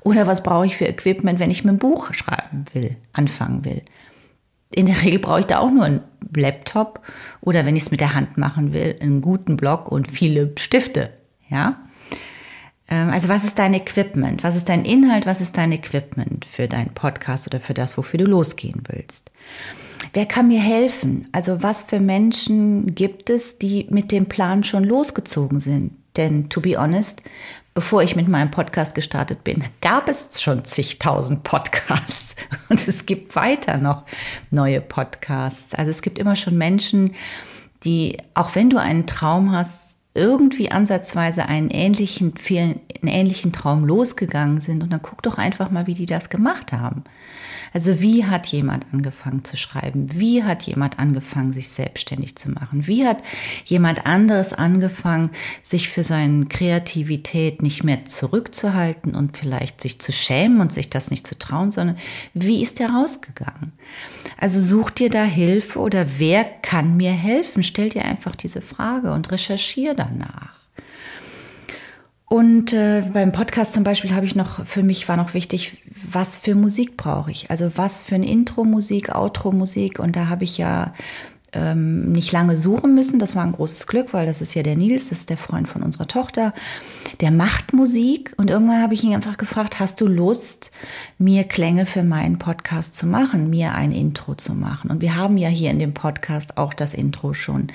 Oder 0.00 0.26
was 0.26 0.42
brauche 0.42 0.66
ich 0.66 0.76
für 0.76 0.86
Equipment, 0.86 1.38
wenn 1.38 1.50
ich 1.50 1.64
mit 1.64 1.70
einem 1.70 1.78
Buch 1.78 2.14
schreiben 2.14 2.64
will, 2.72 2.96
anfangen 3.12 3.64
will. 3.64 3.82
In 4.70 4.86
der 4.86 5.02
Regel 5.02 5.18
brauche 5.18 5.40
ich 5.40 5.46
da 5.46 5.58
auch 5.58 5.70
nur 5.70 5.84
einen 5.84 6.00
Laptop 6.34 7.00
oder 7.40 7.64
wenn 7.64 7.76
ich 7.76 7.82
es 7.84 7.90
mit 7.90 8.00
der 8.00 8.14
Hand 8.14 8.36
machen 8.36 8.72
will, 8.72 8.96
einen 9.00 9.20
guten 9.20 9.56
Block 9.56 9.90
und 9.90 10.10
viele 10.10 10.52
Stifte. 10.58 11.10
Ja? 11.48 11.80
Ähm, 12.88 13.10
also 13.10 13.28
was 13.28 13.44
ist 13.44 13.58
dein 13.58 13.74
Equipment? 13.74 14.44
Was 14.44 14.56
ist 14.56 14.68
dein 14.68 14.84
Inhalt? 14.84 15.26
Was 15.26 15.40
ist 15.40 15.56
dein 15.56 15.72
Equipment 15.72 16.44
für 16.44 16.68
deinen 16.68 16.90
Podcast 16.90 17.46
oder 17.46 17.60
für 17.60 17.74
das, 17.74 17.96
wofür 17.96 18.18
du 18.18 18.26
losgehen 18.26 18.82
willst? 18.88 19.30
Wer 20.12 20.26
kann 20.26 20.48
mir 20.48 20.60
helfen? 20.60 21.28
Also 21.32 21.62
was 21.62 21.82
für 21.82 22.00
Menschen 22.00 22.94
gibt 22.94 23.30
es, 23.30 23.58
die 23.58 23.86
mit 23.90 24.12
dem 24.12 24.26
Plan 24.26 24.64
schon 24.64 24.84
losgezogen 24.84 25.60
sind? 25.60 25.92
Denn 26.16 26.48
to 26.48 26.60
be 26.60 26.76
honest, 26.76 27.22
bevor 27.74 28.02
ich 28.02 28.16
mit 28.16 28.28
meinem 28.28 28.50
Podcast 28.50 28.94
gestartet 28.94 29.44
bin, 29.44 29.62
gab 29.80 30.08
es 30.08 30.42
schon 30.42 30.64
zigtausend 30.64 31.44
Podcasts 31.44 32.34
und 32.68 32.86
es 32.86 33.06
gibt 33.06 33.36
weiter 33.36 33.78
noch 33.78 34.04
neue 34.50 34.80
Podcasts. 34.80 35.74
Also 35.74 35.90
es 35.90 36.02
gibt 36.02 36.18
immer 36.18 36.34
schon 36.34 36.58
Menschen, 36.58 37.14
die, 37.84 38.16
auch 38.34 38.54
wenn 38.54 38.70
du 38.70 38.78
einen 38.78 39.06
Traum 39.06 39.52
hast, 39.52 39.88
irgendwie 40.14 40.72
ansatzweise 40.72 41.46
einen 41.46 41.70
ähnlichen, 41.70 42.34
einen 42.48 42.80
ähnlichen 43.02 43.52
Traum 43.52 43.84
losgegangen 43.84 44.60
sind. 44.60 44.82
Und 44.82 44.92
dann 44.92 45.02
guck 45.02 45.22
doch 45.22 45.38
einfach 45.38 45.70
mal, 45.70 45.86
wie 45.86 45.94
die 45.94 46.06
das 46.06 46.28
gemacht 46.28 46.72
haben. 46.72 47.04
Also 47.72 48.00
wie 48.00 48.24
hat 48.24 48.46
jemand 48.46 48.86
angefangen 48.92 49.44
zu 49.44 49.56
schreiben? 49.56 50.08
Wie 50.18 50.44
hat 50.44 50.62
jemand 50.62 50.98
angefangen, 50.98 51.52
sich 51.52 51.68
selbstständig 51.68 52.36
zu 52.36 52.50
machen? 52.50 52.86
Wie 52.86 53.06
hat 53.06 53.22
jemand 53.64 54.06
anderes 54.06 54.52
angefangen, 54.52 55.30
sich 55.62 55.88
für 55.88 56.02
seine 56.02 56.46
Kreativität 56.46 57.62
nicht 57.62 57.84
mehr 57.84 58.04
zurückzuhalten 58.04 59.14
und 59.14 59.36
vielleicht 59.36 59.80
sich 59.80 60.00
zu 60.00 60.12
schämen 60.12 60.60
und 60.60 60.72
sich 60.72 60.90
das 60.90 61.10
nicht 61.10 61.26
zu 61.26 61.38
trauen, 61.38 61.70
sondern 61.70 61.96
wie 62.34 62.62
ist 62.62 62.80
er 62.80 62.90
rausgegangen? 62.90 63.72
Also 64.38 64.60
such 64.60 64.90
dir 64.90 65.10
da 65.10 65.24
Hilfe 65.24 65.78
oder 65.78 66.06
wer 66.18 66.44
kann 66.44 66.96
mir 66.96 67.12
helfen? 67.12 67.62
Stell 67.62 67.90
dir 67.90 68.04
einfach 68.04 68.36
diese 68.36 68.62
Frage 68.62 69.12
und 69.12 69.30
recherchiere 69.30 69.94
danach. 69.94 70.57
Und 72.28 72.74
äh, 72.74 73.02
beim 73.10 73.32
Podcast 73.32 73.72
zum 73.72 73.84
Beispiel 73.84 74.14
habe 74.14 74.26
ich 74.26 74.36
noch, 74.36 74.64
für 74.66 74.82
mich 74.82 75.08
war 75.08 75.16
noch 75.16 75.32
wichtig, 75.32 75.78
was 76.10 76.36
für 76.36 76.54
Musik 76.54 76.98
brauche 76.98 77.30
ich? 77.30 77.50
Also 77.50 77.72
was 77.76 78.04
für 78.04 78.16
ein 78.16 78.22
Intro-Musik, 78.22 79.14
Outro-Musik. 79.14 79.98
Und 79.98 80.14
da 80.14 80.28
habe 80.28 80.44
ich 80.44 80.58
ja 80.58 80.92
ähm, 81.54 82.12
nicht 82.12 82.30
lange 82.30 82.54
suchen 82.56 82.94
müssen. 82.94 83.18
Das 83.18 83.34
war 83.34 83.44
ein 83.44 83.52
großes 83.52 83.86
Glück, 83.86 84.12
weil 84.12 84.26
das 84.26 84.42
ist 84.42 84.54
ja 84.54 84.62
der 84.62 84.76
Nils, 84.76 85.08
das 85.08 85.20
ist 85.20 85.30
der 85.30 85.38
Freund 85.38 85.68
von 85.68 85.82
unserer 85.82 86.06
Tochter. 86.06 86.52
Der 87.22 87.30
macht 87.30 87.72
Musik. 87.72 88.34
Und 88.36 88.50
irgendwann 88.50 88.82
habe 88.82 88.92
ich 88.92 89.04
ihn 89.04 89.14
einfach 89.14 89.38
gefragt, 89.38 89.80
hast 89.80 90.00
du 90.02 90.06
Lust, 90.06 90.70
mir 91.16 91.44
Klänge 91.44 91.86
für 91.86 92.02
meinen 92.02 92.38
Podcast 92.38 92.94
zu 92.94 93.06
machen, 93.06 93.48
mir 93.48 93.74
ein 93.74 93.92
Intro 93.92 94.34
zu 94.34 94.52
machen? 94.52 94.90
Und 94.90 95.00
wir 95.00 95.16
haben 95.16 95.38
ja 95.38 95.48
hier 95.48 95.70
in 95.70 95.78
dem 95.78 95.94
Podcast 95.94 96.58
auch 96.58 96.74
das 96.74 96.92
Intro 96.92 97.32
schon 97.32 97.68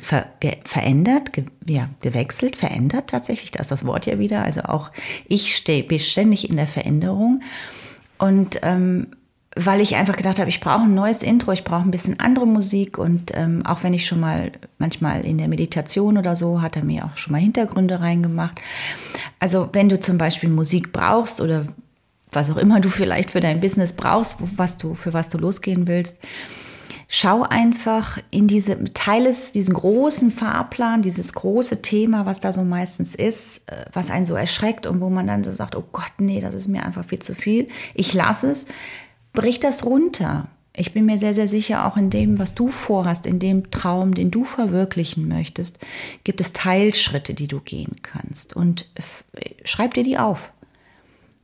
ver 0.00 0.26
verändert, 0.64 1.32
ge 1.32 1.44
ja, 1.66 1.88
gewechselt, 2.00 2.56
verändert 2.56 3.10
tatsächlich, 3.10 3.50
da 3.50 3.60
ist 3.60 3.70
das 3.70 3.84
Wort 3.84 4.06
ja 4.06 4.18
wieder. 4.18 4.42
Also 4.42 4.62
auch 4.62 4.90
ich 5.26 5.56
stehe 5.56 5.82
beständig 5.82 6.48
in 6.48 6.56
der 6.56 6.66
Veränderung. 6.66 7.42
Und 8.18 8.60
ähm, 8.62 9.08
weil 9.60 9.80
ich 9.80 9.96
einfach 9.96 10.16
gedacht 10.16 10.38
habe, 10.38 10.50
ich 10.50 10.60
brauche 10.60 10.84
ein 10.84 10.94
neues 10.94 11.22
Intro, 11.22 11.52
ich 11.52 11.64
brauche 11.64 11.82
ein 11.82 11.90
bisschen 11.90 12.20
andere 12.20 12.46
Musik 12.46 12.96
und 12.96 13.32
ähm, 13.34 13.64
auch 13.66 13.82
wenn 13.82 13.92
ich 13.92 14.06
schon 14.06 14.20
mal 14.20 14.52
manchmal 14.78 15.24
in 15.24 15.38
der 15.38 15.48
Meditation 15.48 16.16
oder 16.16 16.36
so, 16.36 16.62
hat 16.62 16.76
er 16.76 16.84
mir 16.84 17.04
auch 17.04 17.16
schon 17.16 17.32
mal 17.32 17.40
Hintergründe 17.40 18.00
reingemacht. 18.00 18.60
Also 19.40 19.68
wenn 19.72 19.88
du 19.88 19.98
zum 19.98 20.16
Beispiel 20.16 20.48
Musik 20.48 20.92
brauchst 20.92 21.40
oder 21.40 21.66
was 22.30 22.50
auch 22.50 22.56
immer 22.56 22.80
du 22.80 22.88
vielleicht 22.88 23.30
für 23.30 23.40
dein 23.40 23.60
Business 23.60 23.92
brauchst, 23.92 24.36
was 24.56 24.76
du, 24.76 24.94
für 24.94 25.12
was 25.12 25.28
du 25.28 25.38
losgehen 25.38 25.88
willst, 25.88 26.18
schau 27.08 27.42
einfach 27.42 28.18
in 28.30 28.46
diese, 28.46 28.84
teile 28.92 29.30
es, 29.30 29.50
diesen 29.52 29.74
großen 29.74 30.30
Fahrplan, 30.30 31.00
dieses 31.00 31.32
große 31.32 31.80
Thema, 31.80 32.26
was 32.26 32.38
da 32.38 32.52
so 32.52 32.62
meistens 32.62 33.14
ist, 33.14 33.62
äh, 33.66 33.86
was 33.94 34.10
einen 34.10 34.26
so 34.26 34.34
erschreckt 34.34 34.86
und 34.86 35.00
wo 35.00 35.08
man 35.08 35.26
dann 35.26 35.42
so 35.42 35.52
sagt, 35.52 35.74
oh 35.74 35.84
Gott, 35.90 36.12
nee, 36.18 36.42
das 36.42 36.54
ist 36.54 36.68
mir 36.68 36.84
einfach 36.84 37.06
viel 37.06 37.18
zu 37.18 37.34
viel. 37.34 37.68
Ich 37.94 38.12
lasse 38.12 38.50
es. 38.50 38.66
Brich 39.32 39.58
das 39.58 39.86
runter. 39.86 40.48
Ich 40.74 40.92
bin 40.92 41.06
mir 41.06 41.18
sehr, 41.18 41.34
sehr 41.34 41.48
sicher, 41.48 41.86
auch 41.86 41.96
in 41.96 42.10
dem, 42.10 42.38
was 42.38 42.54
du 42.54 42.68
vorhast, 42.68 43.26
in 43.26 43.38
dem 43.38 43.70
Traum, 43.70 44.14
den 44.14 44.30
du 44.30 44.44
verwirklichen 44.44 45.26
möchtest, 45.26 45.78
gibt 46.24 46.40
es 46.40 46.52
Teilschritte, 46.52 47.34
die 47.34 47.48
du 47.48 47.60
gehen 47.60 47.96
kannst. 48.02 48.54
Und 48.54 48.88
schreib 49.64 49.94
dir 49.94 50.04
die 50.04 50.18
auf. 50.18 50.52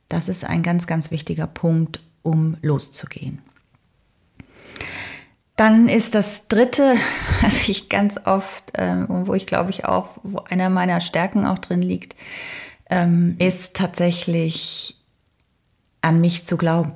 Das 0.07 0.29
ist 0.29 0.45
ein 0.45 0.63
ganz, 0.63 0.87
ganz 0.87 1.11
wichtiger 1.11 1.47
Punkt, 1.47 2.01
um 2.21 2.55
loszugehen. 2.61 3.41
Dann 5.55 5.87
ist 5.87 6.15
das 6.15 6.47
dritte, 6.47 6.95
was 7.41 7.67
ich 7.67 7.89
ganz 7.89 8.19
oft, 8.25 8.73
ähm, 8.75 9.05
wo 9.07 9.33
ich 9.33 9.47
glaube 9.47 9.69
ich 9.69 9.85
auch, 9.85 10.17
wo 10.23 10.39
einer 10.39 10.69
meiner 10.69 10.99
Stärken 10.99 11.45
auch 11.45 11.59
drin 11.59 11.81
liegt, 11.81 12.15
ähm, 12.89 13.35
ist 13.39 13.75
tatsächlich 13.75 14.97
an 16.01 16.21
mich 16.21 16.45
zu 16.45 16.57
glauben. 16.57 16.93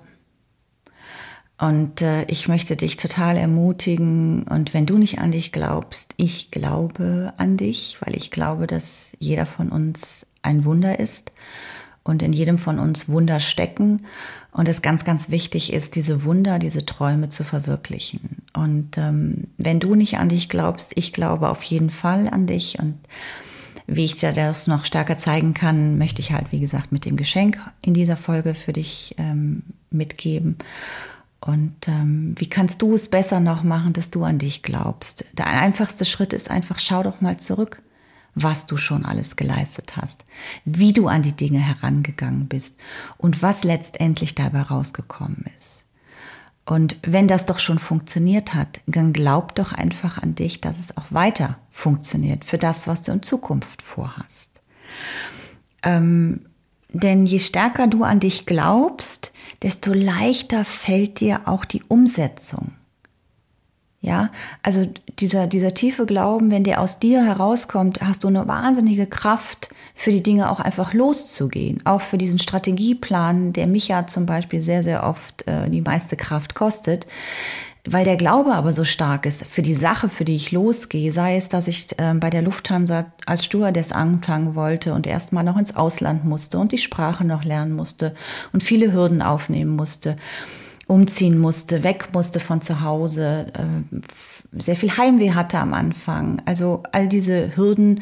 Und 1.58 2.02
äh, 2.02 2.24
ich 2.26 2.48
möchte 2.48 2.78
dich 2.78 2.96
total 2.96 3.36
ermutigen. 3.36 4.44
Und 4.44 4.74
wenn 4.74 4.86
du 4.86 4.98
nicht 4.98 5.20
an 5.20 5.32
dich 5.32 5.52
glaubst, 5.52 6.14
ich 6.16 6.52
glaube 6.52 7.34
an 7.38 7.58
dich, 7.58 7.98
weil 8.00 8.16
ich 8.16 8.32
glaube, 8.32 8.66
dass 8.66 9.12
jeder 9.20 9.46
von 9.46 9.70
uns 9.70 10.26
ein 10.42 10.64
Wunder 10.64 11.00
ist 11.00 11.34
und 12.10 12.22
in 12.22 12.34
jedem 12.34 12.58
von 12.58 12.80
uns 12.80 13.08
Wunder 13.08 13.40
stecken 13.40 14.02
und 14.52 14.68
es 14.68 14.82
ganz, 14.82 15.04
ganz 15.04 15.30
wichtig 15.30 15.72
ist, 15.72 15.96
diese 15.96 16.24
Wunder, 16.24 16.60
diese 16.60 16.86
Träume 16.86 17.30
zu 17.30 17.44
verwirklichen. 17.44 18.38
Und 18.54 18.98
ähm, 18.98 19.48
wenn 19.58 19.80
du 19.80 19.96
nicht 19.96 20.18
an 20.18 20.30
dich 20.30 20.50
glaubst, 20.50 20.94
ich 20.96 21.14
glaube 21.14 21.50
auf 21.50 21.64
jeden 21.64 21.90
Fall 21.90 22.28
an 22.28 22.48
dich 22.48 22.80
und 22.80 22.96
wie 23.86 24.06
ich 24.06 24.16
dir 24.16 24.34
das 24.34 24.68
noch 24.68 24.86
stärker 24.86 25.18
zeigen 25.18 25.54
kann, 25.54 25.98
möchte 25.98 26.22
ich 26.22 26.32
halt, 26.32 26.52
wie 26.52 26.60
gesagt, 26.60 26.92
mit 26.92 27.06
dem 27.06 27.16
Geschenk 27.16 27.60
in 27.82 27.94
dieser 27.94 28.18
Folge 28.18 28.54
für 28.54 28.74
dich 28.74 29.16
ähm, 29.18 29.64
mitgeben. 29.90 30.58
Und 31.42 31.88
ähm, 31.88 32.36
wie 32.38 32.50
kannst 32.50 32.82
du 32.82 32.94
es 32.94 33.08
besser 33.08 33.40
noch 33.40 33.64
machen, 33.64 33.94
dass 33.94 34.12
du 34.12 34.24
an 34.24 34.40
dich 34.40 34.62
glaubst? 34.62 35.26
Der 35.38 35.48
einfachste 35.48 36.06
Schritt 36.06 36.34
ist 36.34 36.52
einfach, 36.52 36.80
schau 36.80 37.02
doch 37.02 37.22
mal 37.22 37.38
zurück 37.38 37.82
was 38.44 38.66
du 38.66 38.78
schon 38.78 39.06
alles 39.06 39.36
geleistet 39.36 39.98
hast, 39.98 40.26
wie 40.66 40.94
du 40.94 41.08
an 41.08 41.22
die 41.22 41.36
Dinge 41.36 41.60
herangegangen 41.60 42.48
bist 42.48 42.78
und 43.18 43.42
was 43.42 43.64
letztendlich 43.64 44.36
dabei 44.36 44.62
rausgekommen 44.62 45.46
ist. 45.58 45.86
Und 46.66 47.00
wenn 47.02 47.28
das 47.28 47.48
doch 47.48 47.58
schon 47.58 47.80
funktioniert 47.80 48.54
hat, 48.54 48.82
dann 48.86 49.12
glaub 49.12 49.56
doch 49.56 49.74
einfach 49.74 50.22
an 50.22 50.36
dich, 50.36 50.62
dass 50.62 50.80
es 50.80 50.96
auch 50.98 51.06
weiter 51.10 51.58
funktioniert 51.72 52.46
für 52.46 52.60
das, 52.60 52.88
was 52.88 53.02
du 53.02 53.12
in 53.12 53.24
Zukunft 53.24 53.82
vorhast. 53.82 54.52
Ähm, 55.82 56.46
denn 56.92 57.26
je 57.26 57.40
stärker 57.40 57.88
du 57.88 58.04
an 58.04 58.20
dich 58.20 58.46
glaubst, 58.46 59.32
desto 59.64 59.94
leichter 59.94 60.64
fällt 60.64 61.20
dir 61.20 61.42
auch 61.46 61.66
die 61.66 61.84
Umsetzung. 61.88 62.74
Ja, 64.02 64.28
also 64.64 64.88
dieser, 65.20 65.48
dieser 65.48 65.74
tiefe 65.74 66.06
Glauben, 66.06 66.52
wenn 66.52 66.64
der 66.64 66.80
aus 66.80 67.00
dir 67.00 67.22
herauskommt, 67.22 68.00
hast 68.02 68.24
du 68.24 68.30
eine 68.30 68.48
wahnsinnige 68.48 69.08
Kraft, 69.08 69.72
für 70.00 70.12
die 70.12 70.24
Dinge 70.24 70.50
auch 70.50 70.62
einfach 70.62 70.94
loszugehen. 70.94 71.82
Auch 71.86 72.00
für 72.00 72.18
diesen 72.18 72.40
Strategieplan, 72.40 73.52
der 73.52 73.68
mich 73.68 73.90
ja 73.90 74.08
zum 74.08 74.26
Beispiel 74.26 74.62
sehr, 74.62 74.82
sehr 74.82 75.04
oft 75.04 75.46
äh, 75.46 75.70
die 75.70 75.82
meiste 75.82 76.16
Kraft 76.16 76.56
kostet. 76.56 77.06
Weil 77.86 78.06
der 78.06 78.16
Glaube 78.16 78.54
aber 78.54 78.72
so 78.72 78.86
stark 78.86 79.26
ist 79.26 79.46
für 79.46 79.62
die 79.62 79.74
Sache, 79.74 80.08
für 80.08 80.24
die 80.24 80.38
ich 80.38 80.54
losgehe, 80.54 81.12
sei 81.12 81.36
es, 81.36 81.50
dass 81.50 81.68
ich 81.68 82.00
äh, 82.00 82.14
bei 82.14 82.30
der 82.30 82.42
Lufthansa 82.42 83.08
als 83.26 83.44
Stewardess 83.44 83.92
anfangen 83.92 84.56
wollte 84.56 84.94
und 84.94 85.06
erstmal 85.06 85.44
noch 85.44 85.58
ins 85.58 85.76
Ausland 85.76 86.24
musste 86.24 86.60
und 86.60 86.72
die 86.72 86.78
Sprache 86.78 87.26
noch 87.26 87.44
lernen 87.44 87.74
musste 87.74 88.16
und 88.54 88.64
viele 88.64 88.94
Hürden 88.94 89.22
aufnehmen 89.22 89.76
musste 89.76 90.16
umziehen 90.90 91.38
musste, 91.38 91.84
weg 91.84 92.10
musste 92.14 92.40
von 92.40 92.62
zu 92.62 92.82
Hause, 92.82 93.48
äh, 93.54 94.00
sehr 94.60 94.76
viel 94.76 94.98
Heimweh 94.98 95.34
hatte 95.34 95.60
am 95.60 95.74
Anfang. 95.74 96.42
Also 96.46 96.82
all 96.92 97.08
diese 97.08 97.56
Hürden 97.56 98.02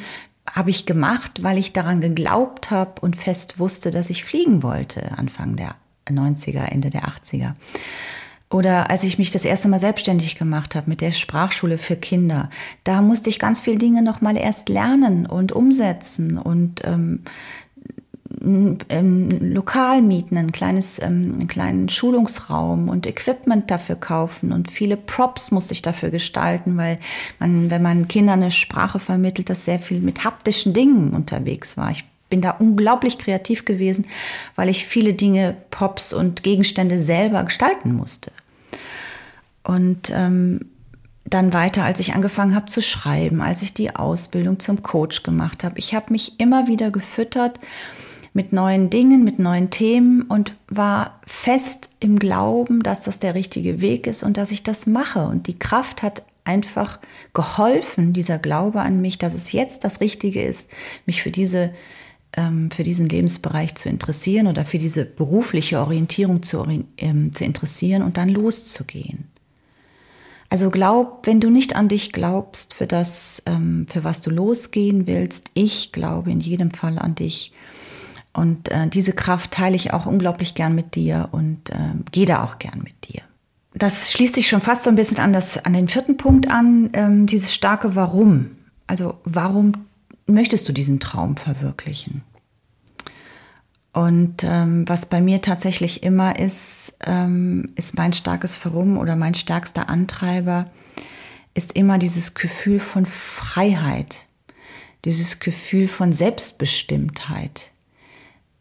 habe 0.50 0.70
ich 0.70 0.86
gemacht, 0.86 1.44
weil 1.44 1.58
ich 1.58 1.74
daran 1.74 2.00
geglaubt 2.00 2.72
habe 2.72 3.01
und 3.01 3.17
fest 3.17 3.60
wusste, 3.60 3.91
dass 3.91 4.10
ich 4.10 4.24
fliegen 4.24 4.63
wollte, 4.63 5.17
Anfang 5.17 5.58
der 5.58 5.75
90er, 6.10 6.63
Ende 6.63 6.89
der 6.89 7.03
80er. 7.03 7.53
Oder 8.50 8.89
als 8.89 9.03
ich 9.03 9.17
mich 9.17 9.32
das 9.32 9.44
erste 9.44 9.67
Mal 9.67 9.79
selbstständig 9.79 10.38
gemacht 10.38 10.74
habe 10.74 10.89
mit 10.89 11.01
der 11.01 11.12
Sprachschule 11.12 11.77
für 11.77 11.98
Kinder, 11.98 12.50
da 12.86 13.01
musste 13.01 13.29
ich 13.29 13.39
ganz 13.39 13.60
viele 13.60 13.77
Dinge 13.77 14.01
noch 14.01 14.22
mal 14.22 14.38
erst 14.38 14.70
lernen 14.70 15.25
und 15.25 15.51
umsetzen 15.51 16.38
und 16.38 16.86
ähm, 16.86 17.24
ein 18.41 19.53
Lokal 19.53 20.01
mieten, 20.01 20.38
ein 20.38 20.51
kleines, 20.51 21.01
ähm, 21.01 21.34
einen 21.34 21.48
kleinen 21.48 21.89
Schulungsraum 21.89 22.89
und 22.89 23.08
Equipment 23.08 23.72
dafür 23.72 23.96
kaufen 23.96 24.51
und 24.51 24.72
viele 24.72 24.98
Props 24.98 25.51
musste 25.51 25.74
ich 25.74 25.82
dafür 25.82 26.10
gestalten, 26.10 26.77
weil 26.77 27.00
man, 27.39 27.70
wenn 27.70 27.82
man 27.82 28.08
Kindern 28.08 28.41
eine 28.41 28.51
Sprache 28.51 29.00
vermittelt, 29.00 29.50
das 29.50 29.65
sehr 29.65 29.79
viel 29.79 30.00
mit 30.00 30.24
haptischen 30.24 30.74
Dingen 30.74 31.13
unterwegs 31.13 31.77
war. 31.77 31.91
Ich 31.91 32.06
bin 32.29 32.41
da 32.41 32.51
unglaublich 32.51 33.17
kreativ 33.17 33.65
gewesen, 33.65 34.06
weil 34.56 34.70
ich 34.70 34.86
viele 34.86 35.13
Dinge, 35.13 35.56
Props 35.72 36.13
und 36.13 36.44
Gegenstände 36.44 37.01
selber 37.01 37.44
gestalten 37.44 37.94
musste. 37.94 38.32
Und 39.63 40.12
ähm, 40.13 40.60
dann 41.25 41.53
weiter, 41.53 41.84
als 41.84 42.00
ich 42.00 42.13
angefangen 42.13 42.56
habe 42.56 42.67
zu 42.67 42.82
schreiben, 42.82 43.41
als 43.41 43.62
ich 43.62 43.74
die 43.74 43.96
Ausbildung 43.96 44.60
zum 44.60 44.82
Coach 44.82 45.24
gemacht 45.24 45.63
habe. 45.63 45.77
Ich 45.77 45.94
habe 45.94 46.12
mich 46.12 46.39
immer 46.39 46.67
wieder 46.67 46.89
gefüttert 46.89 47.60
mit 48.38 48.53
neuen 48.53 48.91
Dingen, 48.91 49.24
mit 49.24 49.39
neuen 49.39 49.72
Themen 49.72 50.22
und 50.22 50.53
war 50.67 51.20
fest 51.25 51.89
im 52.00 52.20
Glauben, 52.20 52.84
dass 52.84 53.01
das 53.01 53.17
der 53.17 53.34
richtige 53.34 53.82
Weg 53.82 54.06
ist 54.06 54.22
und 54.22 54.38
dass 54.38 54.51
ich 54.51 54.62
das 54.62 54.86
mache. 54.86 55.25
Und 55.25 55.48
die 55.48 55.58
Kraft 55.58 56.03
hat 56.03 56.22
einfach 56.44 57.00
geholfen, 57.34 58.13
dieser 58.13 58.38
Glaube 58.38 58.82
an 58.82 59.01
mich, 59.01 59.17
dass 59.17 59.34
es 59.34 59.53
jetzt 59.53 59.84
das 59.84 60.01
Richtige 60.01 60.44
ist, 60.44 60.67
mich 61.08 61.24
für 61.24 61.32
diese 61.32 61.74
ähm, 62.34 62.70
für 62.70 62.84
diesen 62.84 63.10
Lebensbereich 63.10 63.74
zu 63.74 63.89
interessieren 63.89 64.46
oder 64.46 64.65
für 64.65 64.77
diese 64.77 65.03
berufliche 65.03 65.79
Orientierung 65.79 66.44
zu, 66.44 66.63
ähm, 66.98 67.34
zu 67.34 67.44
interessieren 67.44 68.03
und 68.03 68.17
dann 68.17 68.29
loszugehen. 68.29 69.29
Also 70.50 70.70
glaub, 70.70 71.25
wenn 71.25 71.39
du 71.39 71.50
nicht 71.50 71.75
an 71.75 71.88
dich 71.88 72.12
glaubst, 72.12 72.75
für 72.75 72.86
das, 72.86 73.41
ähm, 73.48 73.88
für 73.89 74.03
was 74.03 74.22
du 74.22 74.29
losgehen 74.29 75.08
willst, 75.08 75.50
ich 75.56 75.91
glaube 75.91 76.29
in 76.29 76.39
jedem 76.39 76.70
Fall 76.70 77.00
an 77.00 77.15
dich. 77.15 77.51
Und 78.38 78.70
äh, 78.70 78.88
diese 78.88 79.13
Kraft 79.13 79.50
teile 79.50 79.75
ich 79.75 79.94
auch 79.94 80.06
unglaublich 80.06 80.53
gern 80.53 80.75
mit 80.75 80.94
dir 80.94 81.29
und 81.32 81.72
äh, 81.72 81.96
gehe 82.12 82.27
da 82.27 82.44
auch 82.44 82.60
gern 82.60 82.84
mit 82.84 83.10
dir. 83.10 83.24
Das 83.74 84.12
schließt 84.12 84.36
sich 84.36 84.48
schon 84.48 84.62
fast 84.62 84.84
so 84.84 84.91
ein 84.91 84.96
bisschen 84.96 85.17
an, 85.17 85.34
das, 85.34 85.65
an 85.65 85.74
den 85.74 85.88
vierten 85.88 86.17
Punkt 86.17 86.48
an, 86.48 86.91
ähm, 86.94 87.25
dieses 87.25 87.51
starke 87.51 87.96
Warum. 87.96 88.51
Also 88.86 89.15
warum 89.24 89.72
möchtest 90.27 90.70
du 90.70 90.72
diesen 90.72 91.00
Traum 91.00 91.36
verwirklichen? 91.36 92.22
Und 93.91 94.44
ähm, 94.44 94.88
was 94.88 95.08
bei 95.08 95.20
mir 95.20 95.41
tatsächlich 95.41 96.03
immer 96.03 96.38
ist, 96.38 96.94
ähm, 97.08 97.70
ist 97.75 97.98
mein 97.98 98.13
starkes 98.13 98.63
Warum 98.63 99.00
oder 99.00 99.15
mein 99.15 99.34
stärkster 99.34 99.89
Antreiber, 99.89 100.67
ist 101.56 101.72
immer 101.75 101.98
dieses 101.98 102.36
Gefühl 102.36 102.79
von 102.79 103.08
Freiheit, 103.08 104.27
dieses 105.06 105.39
Gefühl 105.39 105.88
von 105.88 106.13
Selbstbestimmtheit, 106.13 107.72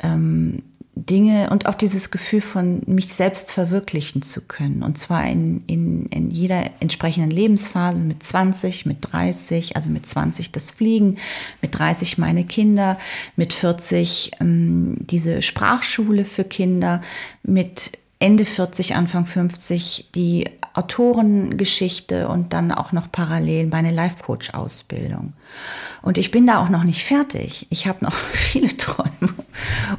ähm, 0.03 0.62
Dinge 0.99 1.50
und 1.50 1.67
auch 1.67 1.75
dieses 1.75 2.11
Gefühl 2.11 2.41
von 2.41 2.81
mich 2.87 3.12
selbst 3.12 3.53
verwirklichen 3.53 4.23
zu 4.23 4.41
können. 4.41 4.83
Und 4.83 4.97
zwar 4.97 5.26
in, 5.26 5.62
in, 5.67 6.07
in 6.07 6.31
jeder 6.31 6.71
entsprechenden 6.81 7.31
Lebensphase 7.31 8.03
mit 8.03 8.23
20, 8.23 8.87
mit 8.87 8.99
30, 9.03 9.76
also 9.76 9.91
mit 9.91 10.07
20 10.07 10.53
das 10.53 10.71
Fliegen, 10.71 11.19
mit 11.61 11.79
30 11.79 12.17
meine 12.17 12.45
Kinder, 12.45 12.99
mit 13.37 13.53
40 13.53 14.33
ähm, 14.41 14.97
diese 15.00 15.43
Sprachschule 15.43 16.25
für 16.25 16.45
Kinder, 16.45 17.03
mit 17.43 17.99
Ende 18.18 18.44
40, 18.44 18.95
Anfang 18.95 19.26
50 19.26 20.10
die 20.14 20.49
Autorengeschichte 20.76 22.28
und 22.28 22.52
dann 22.52 22.71
auch 22.71 22.93
noch 22.93 23.10
parallel 23.10 23.67
meine 23.67 23.91
Life-Coach-Ausbildung. 23.91 25.32
Und 26.02 26.19
ich 26.19 26.30
bin 26.30 26.47
da 26.47 26.62
auch 26.62 26.69
noch 26.69 26.84
nicht 26.84 27.04
fertig. 27.04 27.67
Ich 27.71 27.86
habe 27.86 28.04
noch 28.04 28.12
viele 28.32 28.75
Träume 28.76 29.34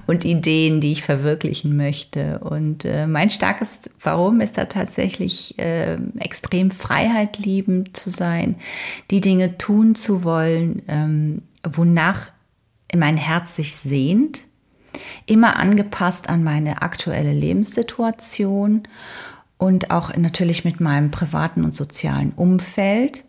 und 0.06 0.24
Ideen, 0.24 0.80
die 0.80 0.92
ich 0.92 1.04
verwirklichen 1.04 1.76
möchte. 1.76 2.40
Und 2.40 2.86
äh, 2.86 3.08
mein 3.08 3.30
starkes 3.30 3.90
Warum 4.02 4.40
ist 4.40 4.58
da 4.58 4.66
tatsächlich 4.66 5.58
äh, 5.58 5.98
extrem 6.20 6.70
freiheitliebend 6.70 7.98
zu 7.98 8.12
sein, 8.12 8.56
die 9.10 9.22
Dinge 9.22 9.58
tun 9.58 9.96
zu 9.96 10.24
wollen, 10.24 10.84
ähm, 10.88 11.42
wonach 11.64 12.32
mein 12.96 13.18
Herz 13.18 13.56
sich 13.56 13.76
sehnt, 13.76 14.47
immer 15.26 15.58
angepasst 15.58 16.30
an 16.30 16.44
meine 16.44 16.82
aktuelle 16.82 17.34
Lebenssituation 17.34 18.84
und 19.58 19.92
auch 19.92 20.16
natürlich 20.16 20.66
mit 20.66 20.80
meinem 20.80 21.12
privaten 21.12 21.64
und 21.64 21.74
sozialen 21.74 22.32
Umfeld 22.34 23.24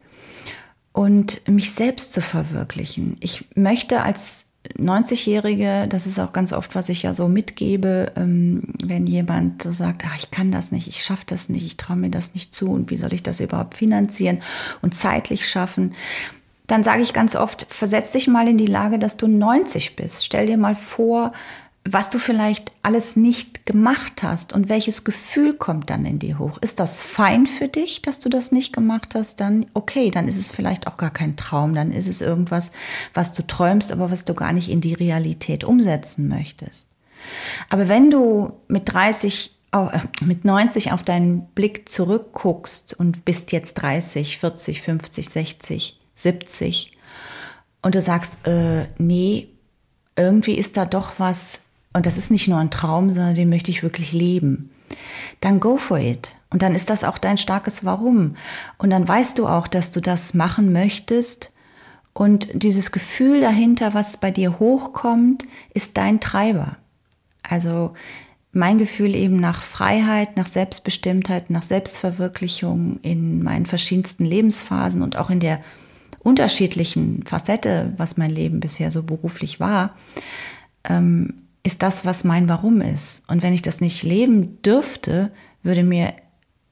und 0.92 1.46
mich 1.48 1.72
selbst 1.72 2.12
zu 2.12 2.20
verwirklichen. 2.20 3.16
Ich 3.20 3.46
möchte 3.54 4.02
als 4.02 4.46
90-Jährige, 4.76 5.87
das 5.88 6.07
ist 6.07 6.18
auch 6.18 6.33
ganz 6.33 6.52
oft, 6.52 6.74
was 6.74 6.88
ich 6.88 7.02
ja 7.02 7.14
so 7.14 7.28
mitgebe, 7.28 8.12
ähm, 8.16 8.74
wenn 8.85 9.07
jemand 9.07 9.62
so 9.62 9.72
sagt, 9.72 10.02
ach, 10.04 10.16
ich 10.18 10.31
kann 10.31 10.52
das 10.52 10.72
nicht, 10.72 10.88
ich 10.88 11.02
schaffe 11.02 11.24
das 11.26 11.48
nicht, 11.48 11.64
ich 11.64 11.76
traue 11.76 11.96
mir 11.96 12.11
das 12.11 12.35
nicht 12.35 12.54
zu 12.54 12.70
und 12.70 12.90
wie 12.90 12.96
soll 12.96 13.14
ich 13.14 13.22
das 13.22 13.40
überhaupt 13.40 13.74
finanzieren 13.74 14.40
und 14.83 14.94
zeitlich 14.94 15.48
schaffen, 15.48 15.94
dann 16.68 16.85
sage 16.85 17.02
ich 17.02 17.12
ganz 17.12 17.35
oft, 17.35 17.66
versetz 17.68 18.12
dich 18.12 18.28
mal 18.28 18.46
in 18.46 18.59
die 18.59 18.66
Lage, 18.66 18.98
dass 18.98 19.16
du 19.16 19.26
90 19.26 19.96
bist. 19.96 20.24
Stell 20.24 20.46
dir 20.46 20.59
mal 20.59 20.76
vor, 20.76 21.33
was 21.85 22.11
du 22.11 22.18
vielleicht 22.18 22.72
alles 22.83 23.16
nicht 23.16 23.64
gemacht 23.64 24.22
hast 24.22 24.52
und 24.52 24.68
welches 24.68 25.04
Gefühl 25.04 25.54
kommt 25.54 25.88
dann 25.88 26.04
in 26.04 26.18
dir 26.18 26.38
hoch. 26.38 26.59
Ist 26.61 26.78
das 26.81 27.02
fein 27.02 27.46
für 27.46 27.68
dich, 27.68 28.02
dass 28.02 28.20
du 28.20 28.28
das 28.28 28.52
nicht 28.52 28.74
gemacht 28.74 29.14
hast? 29.14 29.40
Dann 29.40 29.66
okay, 29.72 30.11
dann 30.11 30.28
ist 30.28 30.38
es 30.38 30.50
vielleicht 30.50 30.87
auch 30.87 30.98
gar 30.98 31.11
kein 31.11 31.37
Traum, 31.37 31.74
dann 31.74 31.90
ist 31.90 32.07
es 32.07 32.20
irgendwas, 32.20 32.70
was 33.14 33.33
du 33.33 33.46
träumst, 33.46 33.90
aber 33.90 34.11
was 34.11 34.26
du 34.26 34.35
gar 34.35 34.52
nicht 34.52 34.70
in 34.70 34.83
die 34.83 34.94
Realität 34.94 35.64
umsetzen 35.64 36.28
möchtest. 36.28 36.90
Aber 37.70 37.88
wenn 37.88 38.11
du 38.11 38.52
mit 38.68 38.92
30 38.92 39.59
äh, 39.72 40.00
mit 40.22 40.44
90 40.44 40.92
auf 40.92 41.02
deinen 41.02 41.46
Blick 41.54 41.88
zurückguckst 41.88 42.94
und 42.98 43.24
bist 43.24 43.52
jetzt 43.52 43.74
30, 43.74 44.38
40, 44.38 44.83
50, 44.83 45.28
60, 45.28 45.97
70 46.22 46.92
und 47.83 47.94
du 47.94 48.02
sagst, 48.02 48.46
äh, 48.46 48.87
nee, 48.98 49.48
irgendwie 50.16 50.54
ist 50.54 50.76
da 50.76 50.85
doch 50.85 51.14
was 51.18 51.61
und 51.92 52.07
das 52.07 52.18
ist 52.18 52.31
nicht 52.31 52.48
nur 52.48 52.59
ein 52.59 52.70
Traum, 52.70 53.11
sondern 53.11 53.35
den 53.35 53.48
möchte 53.48 53.70
ich 53.70 53.83
wirklich 53.83 54.12
leben, 54.12 54.70
dann 55.40 55.61
go 55.61 55.76
for 55.76 55.98
it. 55.98 56.37
Und 56.50 56.62
dann 56.62 56.74
ist 56.74 56.90
das 56.90 57.04
auch 57.04 57.18
dein 57.18 57.38
starkes 57.38 57.85
Warum. 57.85 58.37
Und 58.78 58.90
dann 58.90 59.07
weißt 59.07 59.38
du 59.38 59.46
auch, 59.46 59.66
dass 59.66 59.90
du 59.90 60.00
das 60.00 60.33
machen 60.33 60.72
möchtest. 60.72 61.52
Und 62.14 62.48
dieses 62.54 62.90
Gefühl 62.90 63.40
dahinter, 63.40 63.94
was 63.94 64.16
bei 64.16 64.31
dir 64.31 64.59
hochkommt, 64.59 65.44
ist 65.74 65.96
dein 65.96 66.20
Treiber. 66.20 66.76
Also 67.42 67.92
mein 68.52 68.78
Gefühl 68.78 69.14
eben 69.14 69.40
nach 69.40 69.62
Freiheit, 69.62 70.37
nach 70.37 70.46
Selbstbestimmtheit, 70.46 71.50
nach 71.50 71.62
Selbstverwirklichung 71.62 72.98
in 73.02 73.42
meinen 73.42 73.66
verschiedensten 73.66 74.24
Lebensphasen 74.24 75.02
und 75.02 75.16
auch 75.16 75.31
in 75.31 75.40
der 75.40 75.61
unterschiedlichen 76.28 77.24
Facette, 77.24 77.92
was 77.96 78.16
mein 78.16 78.30
Leben 78.30 78.60
bisher 78.60 78.90
so 78.90 79.02
beruflich 79.02 79.60
war, 79.60 79.96
ähm, 80.84 81.34
ist 81.62 81.82
das, 81.82 82.04
was 82.04 82.24
mein 82.24 82.48
Warum 82.48 82.80
ist. 82.80 83.28
Und 83.28 83.42
wenn 83.42 83.52
ich 83.52 83.62
das 83.62 83.80
nicht 83.80 84.02
leben 84.02 84.62
dürfte, 84.62 85.30
würde 85.62 85.82
mir 85.82 86.12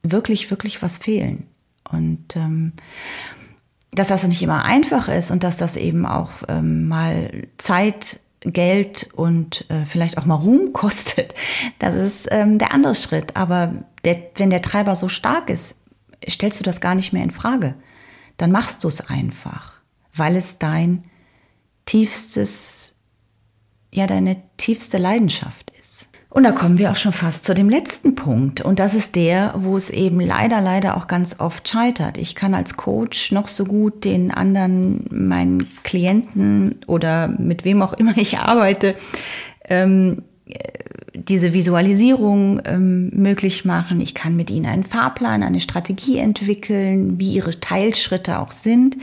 wirklich, 0.03 0.51
wirklich 0.51 0.83
was 0.83 0.99
fehlen. 0.99 1.47
Und 1.91 2.37
ähm, 2.37 2.73
dass 3.93 4.09
das 4.09 4.27
nicht 4.27 4.43
immer 4.43 4.65
einfach 4.65 5.09
ist 5.09 5.31
und 5.31 5.43
dass 5.43 5.57
das 5.57 5.77
eben 5.77 6.07
auch 6.07 6.31
ähm, 6.49 6.87
mal 6.89 7.49
Zeit, 7.57 8.21
Geld 8.41 9.09
und 9.15 9.65
äh, 9.71 9.85
vielleicht 9.87 10.19
auch 10.19 10.27
mal 10.27 10.35
Ruhm 10.35 10.73
kostet, 10.73 11.35
das 11.79 11.95
ist 11.95 12.29
ähm, 12.31 12.59
der 12.59 12.73
andere 12.73 12.95
Schritt. 12.95 13.37
Aber 13.37 13.75
der, 14.05 14.19
wenn 14.37 14.51
der 14.51 14.63
Treiber 14.63 14.95
so 14.95 15.09
stark 15.09 15.51
ist, 15.51 15.77
stellst 16.29 16.61
du 16.61 16.65
das 16.65 16.81
gar 16.81 16.95
nicht 16.95 17.13
mehr 17.13 17.25
in 17.25 17.31
Frage. 17.31 17.75
Dann 18.37 18.53
machst 18.53 18.85
du 18.85 18.89
es 18.89 19.01
einfach, 19.01 19.73
weil 20.15 20.37
es 20.37 20.59
dein 20.59 21.05
tiefstes 21.85 22.97
ja 23.97 24.07
deine 24.07 24.37
tiefste 24.57 24.99
Leidenschaft 24.99 25.71
ist. 25.81 26.09
Und 26.29 26.45
da 26.45 26.53
kommen 26.53 26.79
wir 26.79 26.91
auch 26.91 26.97
schon 26.97 27.15
fast 27.15 27.45
zu 27.45 27.55
dem 27.55 27.71
letzten 27.71 28.15
Punkt. 28.15 28.61
Und 28.61 28.79
das 28.79 28.93
ist 28.93 29.17
der, 29.17 29.55
wo 29.57 29.77
es 29.77 29.89
eben 29.89 30.21
leider, 30.21 30.61
leider 30.61 30.99
auch 30.99 31.07
ganz 31.07 31.41
oft 31.41 31.67
scheitert. 31.67 32.19
Ich 32.19 32.35
kann 32.35 32.53
als 32.53 32.77
Coach 32.77 33.33
noch 33.33 33.49
so 33.49 33.65
gut 33.65 34.05
den 34.05 34.31
anderen, 34.31 35.07
meinen 35.11 35.67
Klienten 35.83 36.81
oder 36.87 37.29
mit 37.29 37.65
wem 37.65 37.81
auch 37.81 37.95
immer 37.95 38.17
ich 38.19 38.39
arbeite, 38.39 38.97
ähm, 39.65 40.23
diese 41.17 41.55
Visualisierung 41.55 42.61
ähm, 42.65 43.11
möglich 43.13 43.65
machen. 43.65 44.01
Ich 44.01 44.15
kann 44.15 44.37
mit 44.37 44.51
ihnen 44.51 44.67
einen 44.67 44.85
Fahrplan, 44.85 45.43
eine 45.43 45.61
Strategie 45.61 46.19
entwickeln, 46.19 47.19
wie 47.19 47.33
ihre 47.33 47.59
Teilschritte 47.59 48.39
auch 48.39 48.53
sind. 48.53 48.97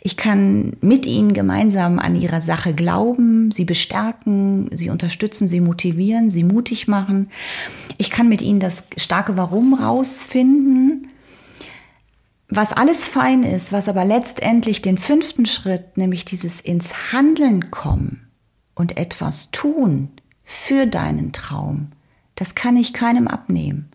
Ich 0.00 0.16
kann 0.16 0.72
mit 0.80 1.06
ihnen 1.06 1.32
gemeinsam 1.32 1.98
an 1.98 2.14
ihrer 2.14 2.40
Sache 2.40 2.74
glauben, 2.74 3.50
sie 3.50 3.64
bestärken, 3.64 4.68
sie 4.72 4.90
unterstützen, 4.90 5.46
sie 5.46 5.60
motivieren, 5.60 6.30
sie 6.30 6.44
mutig 6.44 6.88
machen. 6.88 7.28
Ich 7.98 8.10
kann 8.10 8.28
mit 8.28 8.42
ihnen 8.42 8.60
das 8.60 8.84
starke 8.96 9.36
Warum 9.36 9.74
rausfinden. 9.74 11.08
Was 12.48 12.72
alles 12.72 13.06
fein 13.06 13.44
ist, 13.44 13.72
was 13.72 13.88
aber 13.88 14.04
letztendlich 14.04 14.82
den 14.82 14.98
fünften 14.98 15.46
Schritt, 15.46 15.96
nämlich 15.96 16.24
dieses 16.24 16.60
ins 16.60 17.12
Handeln 17.12 17.70
kommen 17.70 18.28
und 18.74 18.96
etwas 18.96 19.50
tun, 19.52 20.08
für 20.50 20.86
deinen 20.86 21.32
Traum. 21.32 21.92
Das 22.34 22.56
kann 22.56 22.76
ich 22.76 22.92
keinem 22.92 23.28
abnehmen. 23.28 23.88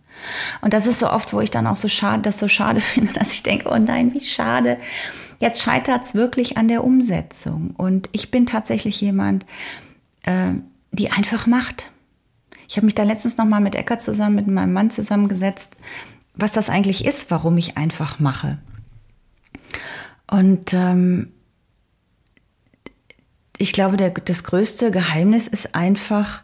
Und 0.61 0.73
das 0.73 0.87
ist 0.87 0.99
so 0.99 1.11
oft, 1.11 1.33
wo 1.33 1.41
ich 1.41 1.51
dann 1.51 1.67
auch 1.67 1.75
so 1.75 1.89
schade, 1.89 2.21
das 2.21 2.39
so 2.39 2.47
schade 2.47 2.79
finde, 2.93 3.11
dass 3.11 3.33
ich 3.33 3.43
denke, 3.43 3.69
oh 3.69 3.77
nein, 3.77 4.13
wie 4.13 4.21
schade. 4.21 4.77
Jetzt 5.39 5.61
scheitert 5.61 6.05
es 6.05 6.15
wirklich 6.15 6.57
an 6.57 6.69
der 6.69 6.85
Umsetzung. 6.85 7.71
Und 7.75 8.07
ich 8.13 8.31
bin 8.31 8.45
tatsächlich 8.45 9.01
jemand, 9.01 9.45
äh, 10.23 10.53
die 10.93 11.11
einfach 11.11 11.45
macht. 11.45 11.91
Ich 12.69 12.77
habe 12.77 12.85
mich 12.85 12.95
da 12.95 13.03
letztens 13.03 13.37
noch 13.37 13.45
mal 13.45 13.59
mit 13.59 13.75
Eckert 13.75 14.01
zusammen, 14.01 14.35
mit 14.35 14.47
meinem 14.47 14.71
Mann 14.71 14.89
zusammengesetzt, 14.89 15.75
was 16.35 16.53
das 16.53 16.69
eigentlich 16.69 17.05
ist, 17.05 17.29
warum 17.31 17.57
ich 17.57 17.75
einfach 17.75 18.19
mache. 18.19 18.59
Und 20.31 20.73
ähm, 20.73 21.33
ich 23.57 23.73
glaube, 23.73 23.97
der, 23.97 24.11
das 24.11 24.43
größte 24.43 24.91
Geheimnis 24.91 25.47
ist 25.47 25.75
einfach, 25.75 26.43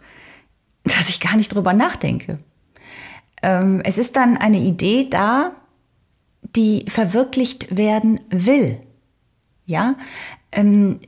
dass 0.84 1.10
ich 1.10 1.20
gar 1.20 1.36
nicht 1.36 1.54
drüber 1.54 1.74
nachdenke. 1.74 2.38
Ähm, 3.42 3.82
es 3.84 3.98
ist 3.98 4.16
dann 4.16 4.38
eine 4.38 4.60
Idee 4.60 5.08
da, 5.10 5.52
die 6.56 6.86
verwirklicht 6.88 7.76
werden 7.76 8.20
will. 8.30 8.80
Ja, 9.66 9.96
ähm, 10.52 11.00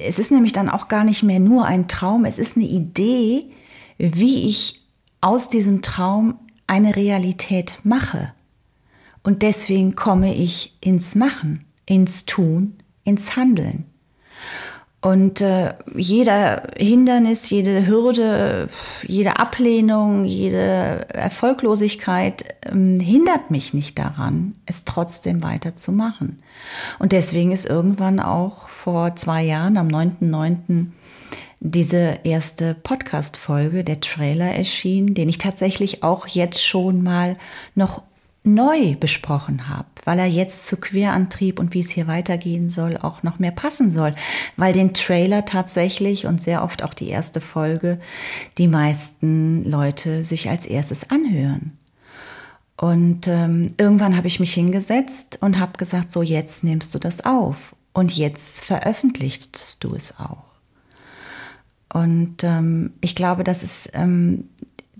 es 0.00 0.18
ist 0.18 0.30
nämlich 0.30 0.52
dann 0.52 0.68
auch 0.68 0.88
gar 0.88 1.04
nicht 1.04 1.22
mehr 1.22 1.40
nur 1.40 1.64
ein 1.64 1.88
Traum, 1.88 2.24
es 2.24 2.38
ist 2.38 2.56
eine 2.56 2.66
Idee, 2.66 3.50
wie 3.98 4.48
ich 4.48 4.82
aus 5.20 5.48
diesem 5.48 5.82
Traum 5.82 6.38
eine 6.66 6.96
Realität 6.96 7.78
mache. 7.84 8.32
Und 9.22 9.42
deswegen 9.42 9.94
komme 9.94 10.34
ich 10.34 10.76
ins 10.80 11.14
Machen, 11.14 11.64
ins 11.86 12.26
Tun, 12.26 12.74
ins 13.04 13.36
Handeln. 13.36 13.84
Und 15.02 15.40
äh, 15.40 15.74
jeder 15.96 16.62
Hindernis, 16.78 17.50
jede 17.50 17.88
Hürde, 17.88 18.68
jede 19.04 19.40
Ablehnung, 19.40 20.24
jede 20.24 21.08
Erfolglosigkeit 21.12 22.44
ähm, 22.64 23.00
hindert 23.00 23.50
mich 23.50 23.74
nicht 23.74 23.98
daran, 23.98 24.54
es 24.64 24.84
trotzdem 24.84 25.42
weiterzumachen. 25.42 26.40
Und 27.00 27.10
deswegen 27.10 27.50
ist 27.50 27.66
irgendwann 27.66 28.20
auch 28.20 28.68
vor 28.68 29.16
zwei 29.16 29.42
Jahren, 29.42 29.76
am 29.76 29.88
9.9., 29.88 30.86
diese 31.58 32.18
erste 32.24 32.74
Podcast-Folge, 32.74 33.82
der 33.84 34.00
Trailer 34.00 34.52
erschienen, 34.52 35.14
den 35.14 35.28
ich 35.28 35.38
tatsächlich 35.38 36.02
auch 36.04 36.28
jetzt 36.28 36.64
schon 36.64 37.02
mal 37.02 37.36
noch 37.74 38.02
neu 38.44 38.96
besprochen 38.96 39.68
habe, 39.68 39.88
weil 40.04 40.18
er 40.18 40.26
jetzt 40.26 40.66
zu 40.66 40.76
Querantrieb 40.76 41.60
und 41.60 41.74
wie 41.74 41.80
es 41.80 41.90
hier 41.90 42.08
weitergehen 42.08 42.70
soll, 42.70 42.96
auch 42.96 43.22
noch 43.22 43.38
mehr 43.38 43.52
passen 43.52 43.90
soll, 43.90 44.14
weil 44.56 44.72
den 44.72 44.94
Trailer 44.94 45.44
tatsächlich 45.44 46.26
und 46.26 46.40
sehr 46.40 46.64
oft 46.64 46.82
auch 46.82 46.94
die 46.94 47.08
erste 47.08 47.40
Folge 47.40 48.00
die 48.58 48.68
meisten 48.68 49.68
Leute 49.68 50.24
sich 50.24 50.48
als 50.50 50.66
erstes 50.66 51.08
anhören. 51.10 51.78
Und 52.76 53.28
ähm, 53.28 53.74
irgendwann 53.78 54.16
habe 54.16 54.26
ich 54.26 54.40
mich 54.40 54.54
hingesetzt 54.54 55.38
und 55.40 55.60
habe 55.60 55.78
gesagt, 55.78 56.10
so 56.10 56.20
jetzt 56.20 56.64
nimmst 56.64 56.92
du 56.94 56.98
das 56.98 57.24
auf 57.24 57.76
und 57.92 58.16
jetzt 58.16 58.60
veröffentlichst 58.60 59.84
du 59.84 59.94
es 59.94 60.18
auch. 60.18 60.42
Und 61.92 62.42
ähm, 62.42 62.94
ich 63.00 63.14
glaube, 63.14 63.44
das 63.44 63.62
ist 63.62 63.90
ähm, 63.92 64.48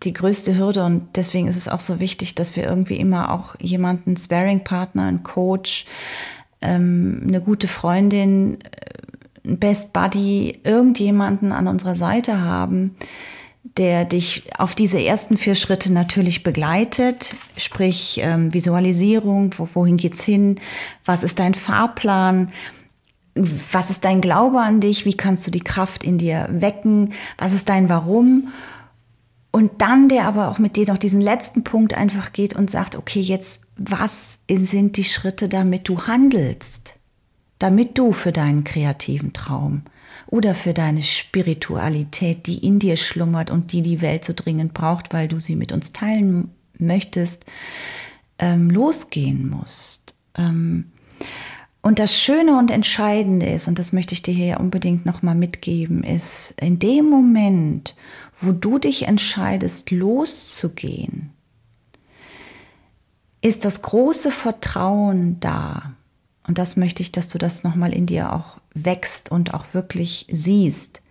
die 0.02 0.12
größte 0.12 0.56
Hürde 0.56 0.84
und 0.84 1.16
deswegen 1.16 1.48
ist 1.48 1.56
es 1.56 1.68
auch 1.68 1.80
so 1.80 2.00
wichtig, 2.00 2.34
dass 2.34 2.56
wir 2.56 2.64
irgendwie 2.64 2.96
immer 2.96 3.32
auch 3.32 3.54
jemanden, 3.60 4.16
Sparing-Partner, 4.16 5.04
einen 5.04 5.22
Coach, 5.22 5.86
ähm, 6.60 7.22
eine 7.26 7.40
gute 7.40 7.68
Freundin, 7.68 8.58
äh, 8.60 9.48
ein 9.48 9.58
Best 9.58 9.92
Buddy, 9.92 10.60
irgendjemanden 10.64 11.52
an 11.52 11.68
unserer 11.68 11.94
Seite 11.94 12.40
haben, 12.40 12.96
der 13.76 14.04
dich 14.04 14.44
auf 14.58 14.74
diese 14.74 15.02
ersten 15.02 15.36
vier 15.36 15.54
Schritte 15.54 15.92
natürlich 15.92 16.42
begleitet, 16.42 17.34
sprich 17.56 18.20
ähm, 18.22 18.52
Visualisierung, 18.52 19.54
wo, 19.56 19.68
wohin 19.74 19.96
geht's 19.96 20.22
hin, 20.22 20.60
was 21.04 21.22
ist 21.22 21.38
dein 21.38 21.54
Fahrplan, 21.54 22.52
was 23.34 23.90
ist 23.90 24.04
dein 24.04 24.20
Glaube 24.20 24.60
an 24.60 24.80
dich, 24.80 25.06
wie 25.06 25.14
kannst 25.14 25.46
du 25.46 25.50
die 25.50 25.60
Kraft 25.60 26.04
in 26.04 26.18
dir 26.18 26.48
wecken, 26.50 27.14
was 27.38 27.52
ist 27.52 27.68
dein 27.68 27.88
Warum 27.88 28.48
und 29.52 29.82
dann 29.82 30.08
der 30.08 30.26
aber 30.26 30.50
auch 30.50 30.58
mit 30.58 30.76
dir 30.76 30.86
noch 30.88 30.96
diesen 30.96 31.20
letzten 31.20 31.62
Punkt 31.62 31.94
einfach 31.94 32.32
geht 32.32 32.54
und 32.56 32.70
sagt, 32.70 32.96
okay, 32.96 33.20
jetzt, 33.20 33.60
was 33.76 34.38
sind 34.50 34.96
die 34.96 35.04
Schritte, 35.04 35.48
damit 35.48 35.88
du 35.88 36.06
handelst? 36.06 36.94
Damit 37.58 37.96
du 37.98 38.12
für 38.12 38.32
deinen 38.32 38.64
kreativen 38.64 39.34
Traum 39.34 39.82
oder 40.26 40.54
für 40.54 40.72
deine 40.72 41.02
Spiritualität, 41.02 42.46
die 42.46 42.66
in 42.66 42.78
dir 42.78 42.96
schlummert 42.96 43.50
und 43.50 43.72
die 43.72 43.82
die 43.82 44.00
Welt 44.00 44.24
so 44.24 44.32
dringend 44.34 44.72
braucht, 44.72 45.12
weil 45.12 45.28
du 45.28 45.38
sie 45.38 45.54
mit 45.54 45.70
uns 45.70 45.92
teilen 45.92 46.50
möchtest, 46.78 47.44
ähm, 48.38 48.70
losgehen 48.70 49.50
musst. 49.50 50.14
Ähm, 50.36 50.90
und 51.82 51.98
das 51.98 52.16
Schöne 52.16 52.56
und 52.56 52.70
Entscheidende 52.70 53.46
ist, 53.46 53.66
und 53.66 53.80
das 53.80 53.92
möchte 53.92 54.14
ich 54.14 54.22
dir 54.22 54.32
hier 54.32 54.60
unbedingt 54.60 55.04
nochmal 55.04 55.34
mitgeben, 55.34 56.04
ist, 56.04 56.54
in 56.60 56.78
dem 56.78 57.10
Moment, 57.10 57.96
wo 58.40 58.52
du 58.52 58.78
dich 58.78 59.08
entscheidest, 59.08 59.90
loszugehen, 59.90 61.30
ist 63.40 63.64
das 63.64 63.82
große 63.82 64.30
Vertrauen 64.30 65.40
da. 65.40 65.94
Und 66.46 66.58
das 66.58 66.76
möchte 66.76 67.02
ich, 67.02 67.10
dass 67.10 67.26
du 67.26 67.38
das 67.38 67.64
nochmal 67.64 67.92
in 67.92 68.06
dir 68.06 68.32
auch 68.32 68.58
wächst 68.74 69.32
und 69.32 69.52
auch 69.52 69.64
wirklich 69.72 70.28
siehst, 70.30 71.02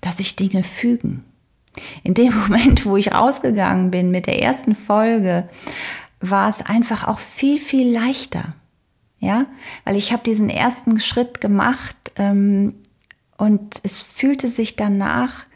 dass 0.00 0.18
sich 0.18 0.36
Dinge 0.36 0.62
fügen. 0.62 1.24
In 2.04 2.14
dem 2.14 2.32
Moment, 2.40 2.86
wo 2.86 2.96
ich 2.96 3.10
rausgegangen 3.10 3.90
bin 3.90 4.12
mit 4.12 4.28
der 4.28 4.40
ersten 4.40 4.76
Folge, 4.76 5.48
war 6.20 6.48
es 6.48 6.64
einfach 6.64 7.08
auch 7.08 7.18
viel, 7.18 7.58
viel 7.58 7.92
leichter 7.92 8.54
ja, 9.24 9.46
weil 9.84 9.96
ich 9.96 10.12
habe 10.12 10.22
diesen 10.22 10.50
ersten 10.50 11.00
Schritt 11.00 11.40
gemacht 11.40 11.96
ähm, 12.16 12.74
und 13.38 13.80
es 13.82 14.02
fühlte 14.02 14.48
sich 14.48 14.76
danach 14.76 15.46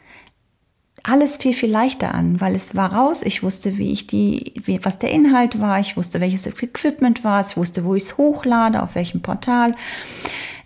alles 1.03 1.37
viel, 1.37 1.53
viel 1.53 1.71
leichter 1.71 2.13
an, 2.13 2.41
weil 2.41 2.55
es 2.55 2.75
war 2.75 2.93
raus. 2.93 3.21
Ich 3.21 3.41
wusste, 3.41 3.77
wie 3.77 3.91
ich 3.91 4.07
die, 4.07 4.53
wie, 4.63 4.83
was 4.83 4.97
der 4.97 5.11
Inhalt 5.11 5.61
war. 5.61 5.79
Ich 5.79 5.95
wusste, 5.95 6.19
welches 6.19 6.45
Equipment 6.45 7.23
war. 7.23 7.39
Ich 7.41 7.55
wusste, 7.55 7.85
wo 7.85 7.95
ich 7.95 8.03
es 8.03 8.17
hochlade, 8.17 8.83
auf 8.83 8.95
welchem 8.95 9.21
Portal. 9.21 9.75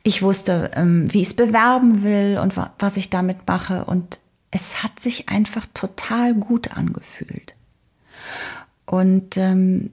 Ich 0.02 0.22
wusste, 0.22 0.72
ähm, 0.76 1.14
wie 1.14 1.22
ich 1.22 1.28
es 1.28 1.34
bewerben 1.36 2.04
will 2.04 2.40
und 2.42 2.58
wa 2.58 2.74
was 2.80 2.98
ich 2.98 3.10
damit 3.10 3.48
mache. 3.48 3.86
Und 3.86 4.20
es 4.50 4.82
hat 4.82 5.00
sich 5.00 5.30
einfach 5.30 5.66
total 5.74 6.34
gut 6.34 6.76
angefühlt. 6.76 7.54
Und 8.86 9.38
ähm, 9.38 9.92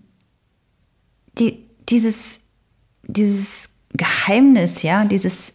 die, 1.39 1.65
dieses 1.89 2.41
dieses 3.03 3.71
Geheimnis, 3.93 4.83
ja, 4.83 5.05
dieses, 5.05 5.55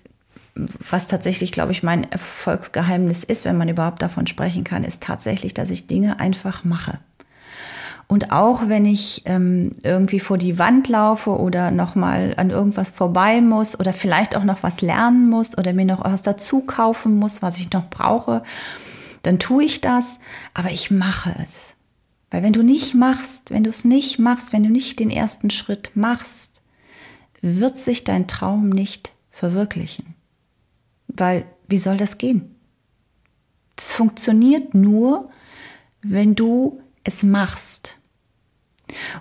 was 0.56 1.08
tatsächlich, 1.08 1.52
glaube 1.52 1.72
ich, 1.72 1.84
mein 1.84 2.10
Erfolgsgeheimnis 2.12 3.24
ist, 3.24 3.46
wenn 3.46 3.58
man 3.58 3.70
überhaupt 3.70 4.02
davon 4.02 4.28
sprechen 4.28 4.64
kann, 4.64 4.84
ist 4.84 5.02
tatsächlich, 5.02 5.54
dass 5.54 5.70
ich 5.70 5.88
Dinge 5.88 6.20
einfach 6.20 6.64
mache. 6.64 7.00
Und 8.08 8.32
auch 8.32 8.68
wenn 8.68 8.86
ich 8.86 9.24
ähm, 9.26 9.72
irgendwie 9.82 10.20
vor 10.20 10.38
die 10.38 10.60
Wand 10.60 10.88
laufe 10.88 11.32
oder 11.32 11.72
nochmal 11.72 12.36
an 12.38 12.52
irgendwas 12.52 12.92
vorbei 12.92 13.42
muss 13.42 13.80
oder 13.80 13.94
vielleicht 13.94 14.36
auch 14.36 14.44
noch 14.44 14.62
was 14.62 14.82
lernen 14.82 15.28
muss 15.30 15.58
oder 15.58 15.74
mir 15.74 15.86
noch 15.86 16.04
was 16.04 16.22
dazu 16.22 16.62
kaufen 16.62 17.18
muss, 17.18 17.42
was 17.42 17.58
ich 17.58 17.72
noch 17.72 17.90
brauche, 17.90 18.44
dann 19.24 19.40
tue 19.40 19.64
ich 19.64 19.82
das, 19.82 20.20
aber 20.54 20.70
ich 20.70 20.92
mache 20.92 21.34
es. 21.44 21.76
Weil 22.30 22.44
wenn 22.44 22.54
du 22.54 22.62
nicht 22.62 22.94
machst, 22.94 23.50
wenn 23.50 23.64
du 23.64 23.72
es 23.72 23.86
nicht 23.86 24.20
machst, 24.20 24.54
wenn 24.54 24.64
du 24.64 24.70
nicht 24.70 25.00
den 25.00 25.10
ersten 25.10 25.50
Schritt 25.50 25.92
machst, 25.96 26.55
wird 27.46 27.78
sich 27.78 28.04
dein 28.04 28.28
Traum 28.28 28.70
nicht 28.70 29.14
verwirklichen. 29.30 30.16
Weil, 31.08 31.46
wie 31.68 31.78
soll 31.78 31.98
das 31.98 32.18
gehen? 32.18 32.56
Das 33.76 33.94
funktioniert 33.94 34.74
nur, 34.74 35.30
wenn 36.02 36.34
du 36.34 36.82
es 37.04 37.22
machst. 37.24 38.00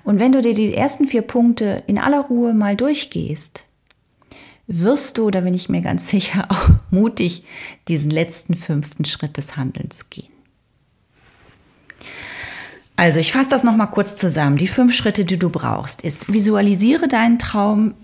Und 0.04 0.20
wenn 0.20 0.32
du 0.32 0.40
dir 0.40 0.54
die 0.54 0.74
ersten 0.74 1.06
vier 1.06 1.22
Punkte 1.22 1.82
in 1.86 1.98
aller 1.98 2.20
Ruhe 2.20 2.54
mal 2.54 2.76
durchgehst, 2.76 3.64
wirst 4.66 5.18
du, 5.18 5.30
da 5.30 5.40
bin 5.40 5.54
ich 5.54 5.68
mir 5.68 5.82
ganz 5.82 6.08
sicher, 6.10 6.46
auch 6.50 6.70
mutig 6.90 7.44
diesen 7.88 8.10
letzten 8.10 8.54
fünften 8.54 9.04
Schritt 9.04 9.36
des 9.36 9.56
Handelns 9.56 10.08
gehen. 10.08 10.32
Also 12.96 13.18
ich 13.18 13.32
fasse 13.32 13.50
das 13.50 13.64
nochmal 13.64 13.90
kurz 13.90 14.16
zusammen. 14.16 14.56
Die 14.56 14.68
fünf 14.68 14.94
Schritte, 14.94 15.24
die 15.24 15.38
du 15.38 15.50
brauchst, 15.50 16.02
ist 16.02 16.32
visualisiere 16.32 17.08
deinen 17.08 17.40
Traum, 17.40 17.94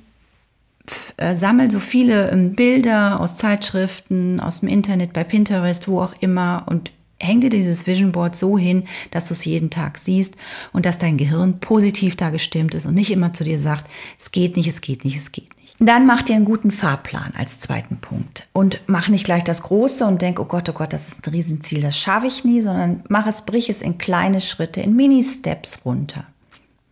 äh, 1.16 1.34
sammel 1.34 1.70
so 1.70 1.80
viele 1.80 2.30
ähm, 2.30 2.54
Bilder 2.54 3.20
aus 3.20 3.36
Zeitschriften, 3.36 4.40
aus 4.40 4.60
dem 4.60 4.68
Internet, 4.68 5.12
bei 5.12 5.24
Pinterest, 5.24 5.88
wo 5.88 6.00
auch 6.00 6.14
immer 6.20 6.64
und 6.66 6.92
häng 7.20 7.40
dir 7.40 7.50
dieses 7.50 7.86
Vision 7.86 8.12
Board 8.12 8.34
so 8.34 8.56
hin, 8.58 8.84
dass 9.10 9.28
du 9.28 9.34
es 9.34 9.44
jeden 9.44 9.70
Tag 9.70 9.98
siehst 9.98 10.36
und 10.72 10.86
dass 10.86 10.98
dein 10.98 11.18
Gehirn 11.18 11.60
positiv 11.60 12.16
da 12.16 12.30
gestimmt 12.30 12.74
ist 12.74 12.86
und 12.86 12.94
nicht 12.94 13.10
immer 13.10 13.32
zu 13.32 13.44
dir 13.44 13.58
sagt, 13.58 13.90
es 14.18 14.32
geht 14.32 14.56
nicht, 14.56 14.68
es 14.68 14.80
geht 14.80 15.04
nicht, 15.04 15.16
es 15.16 15.30
geht 15.30 15.50
nicht. 15.58 15.76
Dann 15.78 16.06
mach 16.06 16.22
dir 16.22 16.36
einen 16.36 16.44
guten 16.44 16.70
Fahrplan 16.70 17.32
als 17.36 17.58
zweiten 17.58 17.98
Punkt 17.98 18.46
und 18.52 18.80
mach 18.86 19.08
nicht 19.08 19.24
gleich 19.24 19.44
das 19.44 19.62
Große 19.62 20.04
und 20.04 20.20
denk, 20.20 20.38
oh 20.38 20.44
Gott, 20.44 20.68
oh 20.68 20.72
Gott, 20.72 20.92
das 20.92 21.08
ist 21.08 21.26
ein 21.26 21.30
Riesenziel, 21.30 21.80
das 21.80 21.96
schaffe 21.96 22.26
ich 22.26 22.44
nie, 22.44 22.60
sondern 22.60 23.02
mach 23.08 23.26
es, 23.26 23.42
brich 23.42 23.70
es 23.70 23.80
in 23.80 23.96
kleine 23.96 24.40
Schritte, 24.40 24.80
in 24.80 24.94
Mini-Steps 24.94 25.80
runter. 25.84 26.24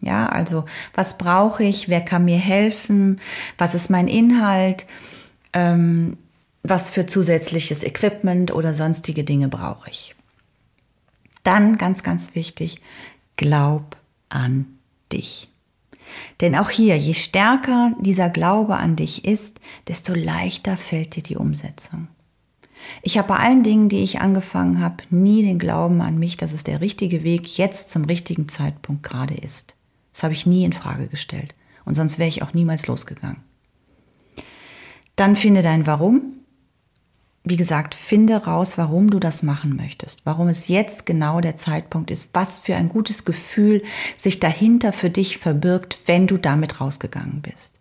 Ja, 0.00 0.26
also 0.26 0.64
was 0.94 1.18
brauche 1.18 1.64
ich, 1.64 1.88
wer 1.88 2.00
kann 2.00 2.24
mir 2.24 2.38
helfen, 2.38 3.20
was 3.56 3.74
ist 3.74 3.90
mein 3.90 4.06
Inhalt, 4.06 4.86
ähm, 5.52 6.16
was 6.62 6.90
für 6.90 7.06
zusätzliches 7.06 7.82
Equipment 7.82 8.52
oder 8.52 8.74
sonstige 8.74 9.24
Dinge 9.24 9.48
brauche 9.48 9.90
ich. 9.90 10.14
Dann, 11.42 11.78
ganz, 11.78 12.02
ganz 12.02 12.34
wichtig, 12.34 12.80
glaub 13.36 13.96
an 14.28 14.66
dich. 15.12 15.48
Denn 16.40 16.54
auch 16.54 16.70
hier, 16.70 16.96
je 16.96 17.14
stärker 17.14 17.92
dieser 18.00 18.28
Glaube 18.30 18.76
an 18.76 18.96
dich 18.96 19.24
ist, 19.24 19.60
desto 19.88 20.14
leichter 20.14 20.76
fällt 20.76 21.16
dir 21.16 21.22
die 21.22 21.36
Umsetzung. 21.36 22.08
Ich 23.02 23.18
habe 23.18 23.28
bei 23.28 23.36
allen 23.36 23.62
Dingen, 23.62 23.88
die 23.88 24.02
ich 24.02 24.20
angefangen 24.20 24.80
habe, 24.80 24.96
nie 25.10 25.42
den 25.42 25.58
Glauben 25.58 26.00
an 26.00 26.18
mich, 26.18 26.36
dass 26.36 26.52
es 26.52 26.64
der 26.64 26.80
richtige 26.80 27.22
Weg 27.22 27.58
jetzt 27.58 27.90
zum 27.90 28.04
richtigen 28.04 28.48
Zeitpunkt 28.48 29.02
gerade 29.02 29.34
ist. 29.34 29.74
Das 30.12 30.22
habe 30.22 30.34
ich 30.34 30.46
nie 30.46 30.64
in 30.64 30.72
Frage 30.72 31.08
gestellt. 31.08 31.54
Und 31.84 31.94
sonst 31.94 32.18
wäre 32.18 32.28
ich 32.28 32.42
auch 32.42 32.54
niemals 32.54 32.86
losgegangen. 32.86 33.42
Dann 35.16 35.36
finde 35.36 35.62
dein 35.62 35.86
Warum 35.86 36.38
wie 37.48 37.56
gesagt, 37.56 37.94
finde 37.94 38.36
raus, 38.36 38.76
warum 38.76 39.10
du 39.10 39.18
das 39.18 39.42
machen 39.42 39.76
möchtest, 39.76 40.20
warum 40.24 40.48
es 40.48 40.68
jetzt 40.68 41.06
genau 41.06 41.40
der 41.40 41.56
Zeitpunkt 41.56 42.10
ist, 42.10 42.30
was 42.32 42.60
für 42.60 42.76
ein 42.76 42.88
gutes 42.88 43.24
Gefühl 43.24 43.82
sich 44.16 44.40
dahinter 44.40 44.92
für 44.92 45.10
dich 45.10 45.38
verbirgt, 45.38 46.00
wenn 46.06 46.26
du 46.26 46.36
damit 46.36 46.80
rausgegangen 46.80 47.40
bist. 47.40 47.80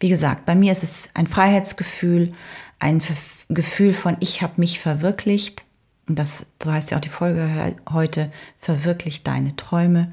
Wie 0.00 0.08
gesagt, 0.08 0.46
bei 0.46 0.54
mir 0.54 0.72
ist 0.72 0.82
es 0.82 1.10
ein 1.14 1.26
Freiheitsgefühl, 1.26 2.32
ein 2.78 3.02
Gefühl 3.48 3.92
von 3.92 4.16
ich 4.20 4.42
habe 4.42 4.54
mich 4.56 4.80
verwirklicht 4.80 5.64
und 6.08 6.18
das 6.18 6.46
so 6.62 6.72
heißt 6.72 6.90
ja 6.90 6.98
auch 6.98 7.02
die 7.02 7.08
Folge 7.08 7.48
heute 7.90 8.30
verwirklicht 8.58 9.26
deine 9.26 9.56
Träume 9.56 10.12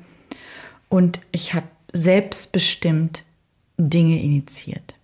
und 0.90 1.20
ich 1.32 1.54
habe 1.54 1.68
selbstbestimmt 1.94 3.24
Dinge 3.78 4.22
initiiert. 4.22 4.96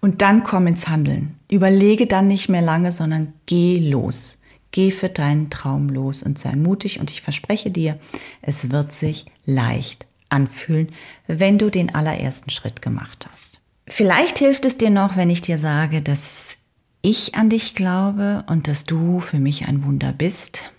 Und 0.00 0.22
dann 0.22 0.42
komm 0.42 0.66
ins 0.66 0.88
Handeln. 0.88 1.38
Überlege 1.50 2.06
dann 2.06 2.26
nicht 2.26 2.48
mehr 2.48 2.62
lange, 2.62 2.92
sondern 2.92 3.32
geh 3.46 3.78
los. 3.78 4.38
Geh 4.70 4.90
für 4.90 5.08
deinen 5.08 5.50
Traum 5.50 5.88
los 5.88 6.22
und 6.22 6.38
sei 6.38 6.56
mutig 6.56 7.00
und 7.00 7.10
ich 7.10 7.22
verspreche 7.22 7.70
dir, 7.70 7.98
es 8.42 8.70
wird 8.70 8.92
sich 8.92 9.26
leicht 9.46 10.06
anfühlen, 10.28 10.88
wenn 11.26 11.58
du 11.58 11.70
den 11.70 11.94
allerersten 11.94 12.50
Schritt 12.50 12.82
gemacht 12.82 13.28
hast. 13.30 13.60
Vielleicht 13.86 14.38
hilft 14.38 14.64
es 14.64 14.76
dir 14.76 14.90
noch, 14.90 15.16
wenn 15.16 15.30
ich 15.30 15.42
dir 15.42 15.58
sage, 15.58 16.02
dass 16.02 16.56
ich 17.02 17.34
an 17.34 17.50
dich 17.50 17.74
glaube 17.74 18.44
und 18.48 18.66
dass 18.66 18.84
du 18.84 19.20
für 19.20 19.38
mich 19.38 19.68
ein 19.68 19.84
Wunder 19.84 20.12
bist. 20.12 20.72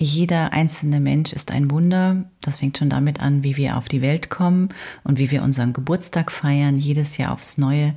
Jeder 0.00 0.54
einzelne 0.54 0.98
Mensch 0.98 1.34
ist 1.34 1.52
ein 1.52 1.70
Wunder. 1.70 2.24
Das 2.40 2.56
fängt 2.56 2.78
schon 2.78 2.88
damit 2.88 3.20
an, 3.20 3.44
wie 3.44 3.58
wir 3.58 3.76
auf 3.76 3.86
die 3.86 4.00
Welt 4.00 4.30
kommen 4.30 4.70
und 5.04 5.18
wie 5.18 5.30
wir 5.30 5.42
unseren 5.42 5.74
Geburtstag 5.74 6.32
feiern, 6.32 6.78
jedes 6.78 7.18
Jahr 7.18 7.32
aufs 7.32 7.58
Neue. 7.58 7.92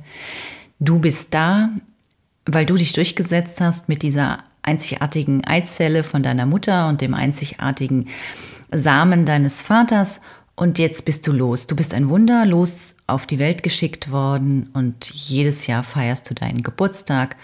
Du 0.78 0.98
bist 0.98 1.32
da, 1.32 1.70
weil 2.44 2.66
du 2.66 2.76
dich 2.76 2.92
durchgesetzt 2.92 3.58
hast 3.62 3.88
mit 3.88 4.02
dieser 4.02 4.44
einzigartigen 4.60 5.46
Eizelle 5.46 6.04
von 6.04 6.22
deiner 6.22 6.44
Mutter 6.44 6.88
und 6.88 7.00
dem 7.00 7.14
einzigartigen 7.14 8.08
Samen 8.70 9.24
deines 9.24 9.62
Vaters. 9.62 10.20
Und 10.56 10.78
jetzt 10.78 11.06
bist 11.06 11.26
du 11.26 11.32
los. 11.32 11.66
Du 11.66 11.74
bist 11.74 11.94
ein 11.94 12.10
Wunder, 12.10 12.44
los 12.44 12.96
auf 13.06 13.26
die 13.26 13.38
Welt 13.38 13.62
geschickt 13.62 14.10
worden 14.10 14.68
und 14.74 15.06
jedes 15.10 15.66
Jahr 15.66 15.82
feierst 15.82 16.28
du 16.28 16.34
deinen 16.34 16.62
Geburtstag 16.62 17.36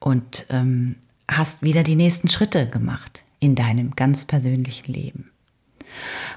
und 0.00 0.44
ähm, 0.50 0.96
hast 1.28 1.62
wieder 1.62 1.82
die 1.82 1.96
nächsten 1.96 2.28
Schritte 2.28 2.68
gemacht 2.68 3.24
in 3.42 3.56
deinem 3.56 3.96
ganz 3.96 4.24
persönlichen 4.24 4.92
Leben. 4.92 5.24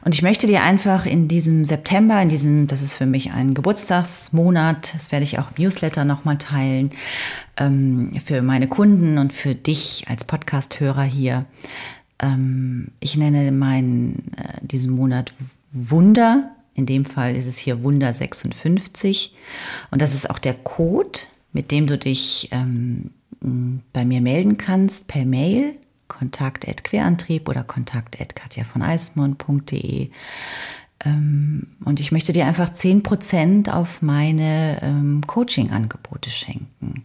Und 0.03 0.15
ich 0.15 0.23
möchte 0.23 0.47
dir 0.47 0.63
einfach 0.63 1.05
in 1.05 1.27
diesem 1.27 1.63
September, 1.63 2.19
in 2.21 2.29
diesem, 2.29 2.67
das 2.67 2.81
ist 2.81 2.95
für 2.95 3.05
mich 3.05 3.31
ein 3.31 3.53
Geburtstagsmonat, 3.53 4.93
das 4.95 5.11
werde 5.11 5.23
ich 5.23 5.37
auch 5.37 5.51
im 5.55 5.63
Newsletter 5.63 6.03
nochmal 6.03 6.39
teilen, 6.39 6.89
ähm, 7.57 8.11
für 8.25 8.41
meine 8.41 8.67
Kunden 8.67 9.19
und 9.19 9.33
für 9.33 9.53
dich 9.53 10.05
als 10.09 10.25
Podcast-Hörer 10.25 11.03
hier. 11.03 11.41
Ähm, 12.19 12.89
ich 12.99 13.15
nenne 13.17 13.51
meinen, 13.51 14.31
äh, 14.35 14.65
diesen 14.65 14.95
Monat 14.95 15.31
Wunder. 15.71 16.55
In 16.73 16.87
dem 16.87 17.05
Fall 17.05 17.35
ist 17.35 17.47
es 17.47 17.57
hier 17.57 17.83
Wunder 17.83 18.13
56. 18.13 19.33
Und 19.91 20.01
das 20.01 20.15
ist 20.15 20.29
auch 20.29 20.39
der 20.39 20.55
Code, 20.55 21.19
mit 21.53 21.71
dem 21.71 21.85
du 21.87 21.97
dich 21.97 22.49
ähm, 22.51 23.11
bei 23.93 24.05
mir 24.05 24.21
melden 24.21 24.57
kannst 24.57 25.07
per 25.07 25.23
Mail 25.23 25.77
kontakt.querantrieb 26.07 27.49
oder 27.49 27.63
kontakt.katja 27.63 28.63
von 28.63 28.81
eismond.de. 28.81 30.09
Ähm, 31.03 31.67
und 31.83 31.99
ich 31.99 32.11
möchte 32.11 32.31
dir 32.31 32.45
einfach 32.45 32.69
10% 32.69 33.69
auf 33.69 34.01
meine 34.01 34.79
ähm, 34.81 35.21
Coaching-Angebote 35.25 36.29
schenken. 36.29 37.03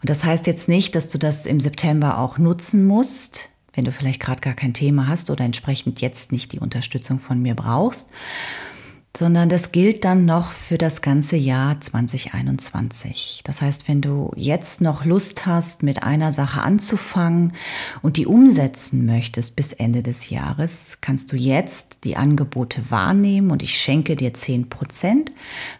Und 0.00 0.10
das 0.10 0.24
heißt 0.24 0.46
jetzt 0.46 0.68
nicht, 0.68 0.94
dass 0.94 1.08
du 1.08 1.18
das 1.18 1.46
im 1.46 1.60
September 1.60 2.18
auch 2.18 2.38
nutzen 2.38 2.84
musst, 2.84 3.50
wenn 3.72 3.84
du 3.84 3.92
vielleicht 3.92 4.20
gerade 4.20 4.40
gar 4.40 4.54
kein 4.54 4.74
Thema 4.74 5.06
hast 5.06 5.30
oder 5.30 5.44
entsprechend 5.44 6.00
jetzt 6.00 6.32
nicht 6.32 6.52
die 6.52 6.58
Unterstützung 6.58 7.18
von 7.18 7.40
mir 7.40 7.54
brauchst, 7.54 8.08
sondern 9.16 9.48
das 9.48 9.72
gilt 9.72 10.04
dann 10.04 10.24
noch 10.24 10.52
für 10.52 10.78
das 10.78 11.02
ganze 11.02 11.36
Jahr 11.36 11.80
2021. 11.80 13.42
Das 13.44 13.60
heißt, 13.60 13.88
wenn 13.88 14.00
du 14.00 14.30
jetzt 14.36 14.80
noch 14.80 15.04
Lust 15.04 15.46
hast, 15.46 15.82
mit 15.82 16.02
einer 16.04 16.30
Sache 16.30 16.62
anzufangen 16.62 17.52
und 18.02 18.16
die 18.16 18.26
umsetzen 18.26 19.06
möchtest 19.06 19.56
bis 19.56 19.72
Ende 19.72 20.02
des 20.02 20.30
Jahres, 20.30 20.98
kannst 21.00 21.32
du 21.32 21.36
jetzt 21.36 21.98
die 22.04 22.16
Angebote 22.16 22.90
wahrnehmen 22.90 23.50
und 23.50 23.62
ich 23.62 23.76
schenke 23.76 24.14
dir 24.14 24.32
10% 24.32 25.30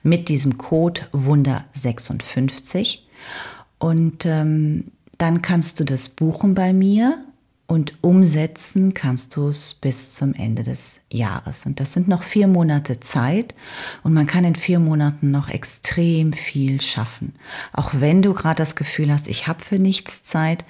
mit 0.02 0.28
diesem 0.28 0.58
Code 0.58 1.02
Wunder56. 1.12 3.00
Und 3.78 4.26
ähm, 4.26 4.90
dann 5.18 5.40
kannst 5.40 5.78
du 5.78 5.84
das 5.84 6.08
buchen 6.08 6.54
bei 6.54 6.72
mir 6.72 7.20
und 7.70 7.94
umsetzen 8.00 8.94
kannst 8.94 9.36
du 9.36 9.46
es 9.46 9.74
bis 9.74 10.16
zum 10.16 10.34
Ende 10.34 10.64
des 10.64 10.98
Jahres. 11.08 11.66
Und 11.66 11.78
das 11.78 11.92
sind 11.92 12.08
noch 12.08 12.24
vier 12.24 12.48
Monate 12.48 12.98
Zeit 12.98 13.54
und 14.02 14.12
man 14.12 14.26
kann 14.26 14.42
in 14.42 14.56
vier 14.56 14.80
Monaten 14.80 15.30
noch 15.30 15.48
extrem 15.48 16.32
viel 16.32 16.80
schaffen. 16.80 17.32
Auch 17.72 17.92
wenn 17.94 18.22
du 18.22 18.34
gerade 18.34 18.56
das 18.56 18.74
Gefühl 18.74 19.12
hast, 19.12 19.28
ich 19.28 19.46
habe 19.46 19.62
für 19.62 19.78
nichts 19.78 20.24
Zeit, 20.24 20.64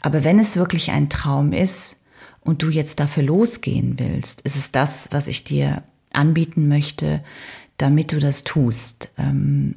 aber 0.00 0.22
wenn 0.22 0.38
es 0.38 0.54
wirklich 0.54 0.92
ein 0.92 1.10
Traum 1.10 1.52
ist 1.52 2.00
und 2.40 2.62
du 2.62 2.68
jetzt 2.68 3.00
dafür 3.00 3.24
losgehen 3.24 3.98
willst, 3.98 4.40
ist 4.42 4.54
es 4.54 4.70
das, 4.70 5.08
was 5.10 5.26
ich 5.26 5.42
dir 5.42 5.82
anbieten 6.12 6.68
möchte, 6.68 7.24
damit 7.78 8.12
du 8.12 8.20
das 8.20 8.44
tust. 8.44 9.10
Ähm, 9.18 9.74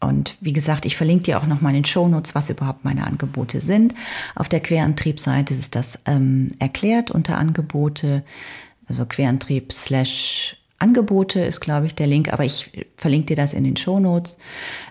und 0.00 0.36
wie 0.40 0.52
gesagt, 0.52 0.86
ich 0.86 0.96
verlinke 0.96 1.24
dir 1.24 1.38
auch 1.38 1.46
nochmal 1.46 1.74
in 1.74 1.82
den 1.82 1.84
Shownotes, 1.84 2.34
was 2.34 2.50
überhaupt 2.50 2.84
meine 2.84 3.06
Angebote 3.06 3.60
sind. 3.60 3.94
Auf 4.34 4.48
der 4.48 4.60
Querantriebseite 4.60 5.54
ist 5.54 5.74
das 5.74 5.98
ähm, 6.06 6.52
erklärt 6.58 7.10
unter 7.10 7.36
Angebote, 7.38 8.24
also 8.88 9.04
Querantrieb 9.04 9.72
slash 9.72 10.56
Angebote 10.80 11.40
ist, 11.40 11.60
glaube 11.60 11.86
ich, 11.86 11.94
der 11.94 12.06
Link, 12.06 12.32
aber 12.32 12.44
ich 12.44 12.86
verlinke 12.96 13.26
dir 13.26 13.36
das 13.36 13.52
in 13.52 13.64
den 13.64 13.76
Show 13.76 14.00
Notes. 14.00 14.38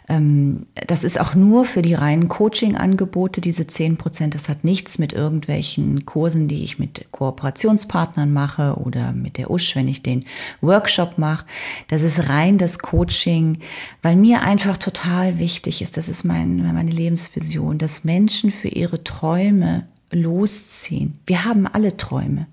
Ähm, 0.08 0.67
das 0.88 1.04
ist 1.04 1.19
auch 1.19 1.34
nur 1.34 1.65
für 1.65 1.82
die 1.82 1.95
reinen 1.95 2.28
Coaching-Angebote, 2.28 3.41
diese 3.41 3.65
10 3.65 3.97
Prozent. 3.97 4.36
Das 4.36 4.49
hat 4.49 4.63
nichts 4.63 4.99
mit 4.99 5.13
irgendwelchen 5.13 6.06
Kursen, 6.06 6.47
die 6.47 6.63
ich 6.63 6.78
mit 6.78 7.12
Kooperationspartnern 7.12 8.32
mache 8.32 8.75
oder 8.75 9.13
mit 9.13 9.38
der 9.38 9.49
USH, 9.49 9.75
wenn 9.75 9.88
ich 9.88 10.04
den 10.04 10.25
Workshop 10.62 11.17
mache. 11.17 11.45
Das 11.88 12.04
ist 12.04 12.30
rein 12.30 12.60
das 12.60 12.80
Coaching, 12.80 13.58
weil 14.04 14.15
mir 14.15 14.43
einfach 14.43 14.78
total 14.78 15.39
wichtig 15.39 15.82
ist, 15.82 15.97
das 15.97 16.08
ist 16.08 16.23
mein, 16.23 16.58
meine 16.73 16.91
Lebensvision, 16.91 17.80
dass 17.80 18.04
Menschen 18.04 18.52
für 18.52 18.69
ihre 18.69 19.04
Träume 19.04 19.88
losziehen. 20.12 21.17
Wir 21.25 21.45
haben 21.45 21.67
alle 21.67 21.97
Träume. 21.97 22.47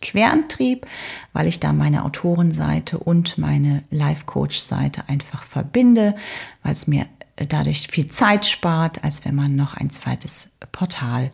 Querantrieb, 0.00 0.86
weil 1.34 1.46
ich 1.46 1.60
da 1.60 1.74
meine 1.74 2.06
Autorenseite 2.06 2.98
und 2.98 3.36
meine 3.36 3.84
Life-Coach-Seite 3.90 5.08
einfach 5.08 5.42
verbinde, 5.42 6.14
weil 6.62 6.72
es 6.72 6.86
mir 6.86 7.04
dadurch 7.36 7.88
viel 7.88 8.06
Zeit 8.06 8.46
spart, 8.46 9.04
als 9.04 9.26
wenn 9.26 9.34
man 9.34 9.56
noch 9.56 9.74
ein 9.74 9.90
zweites 9.90 10.52
Portal 10.72 11.30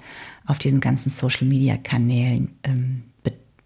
auf 0.48 0.58
diesen 0.58 0.80
ganzen 0.80 1.10
Social-Media-Kanälen 1.10 2.58
ähm, 2.64 3.04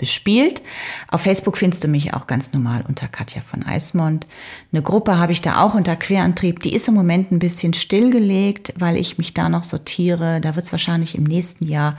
bespielt. 0.03 0.63
Auf 1.07 1.21
Facebook 1.21 1.57
findest 1.57 1.85
du 1.85 1.89
mich 1.89 2.13
auch 2.13 2.27
ganz 2.27 2.53
normal 2.53 2.83
unter 2.89 3.07
Katja 3.07 3.41
von 3.41 3.63
Eismond. 3.63 4.27
Eine 4.73 4.83
Gruppe 4.83 5.17
habe 5.17 5.31
ich 5.31 5.43
da 5.43 5.63
auch 5.63 5.75
unter 5.75 5.95
Querantrieb. 5.95 6.61
Die 6.61 6.75
ist 6.75 6.89
im 6.89 6.95
Moment 6.95 7.31
ein 7.31 7.39
bisschen 7.39 7.73
stillgelegt, 7.73 8.75
weil 8.77 8.97
ich 8.97 9.17
mich 9.17 9.33
da 9.33 9.49
noch 9.49 9.63
sortiere. 9.63 10.41
Da 10.41 10.57
wird 10.57 10.67
es 10.67 10.73
wahrscheinlich 10.73 11.15
im 11.15 11.23
nächsten 11.23 11.69
Jahr 11.69 11.95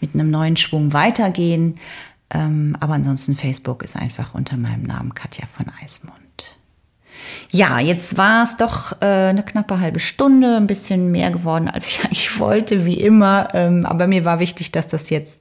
mit 0.00 0.14
einem 0.14 0.30
neuen 0.30 0.56
Schwung 0.56 0.94
weitergehen. 0.94 1.74
Ähm, 2.30 2.74
aber 2.80 2.94
ansonsten 2.94 3.36
Facebook 3.36 3.82
ist 3.82 3.96
einfach 3.96 4.32
unter 4.32 4.56
meinem 4.56 4.84
Namen 4.84 5.12
Katja 5.12 5.44
von 5.46 5.66
Eismond. 5.82 6.21
Ja, 7.50 7.78
jetzt 7.78 8.16
war 8.18 8.44
es 8.44 8.56
doch 8.56 9.00
äh, 9.00 9.06
eine 9.06 9.42
knappe 9.42 9.80
halbe 9.80 10.00
Stunde, 10.00 10.56
ein 10.56 10.66
bisschen 10.66 11.10
mehr 11.10 11.30
geworden, 11.30 11.68
als 11.68 11.86
ich 11.86 12.00
eigentlich 12.04 12.38
wollte, 12.38 12.84
wie 12.84 13.00
immer. 13.00 13.48
Ähm, 13.54 13.84
aber 13.86 14.06
mir 14.06 14.24
war 14.24 14.40
wichtig, 14.40 14.72
dass 14.72 14.86
das 14.86 15.10
jetzt 15.10 15.40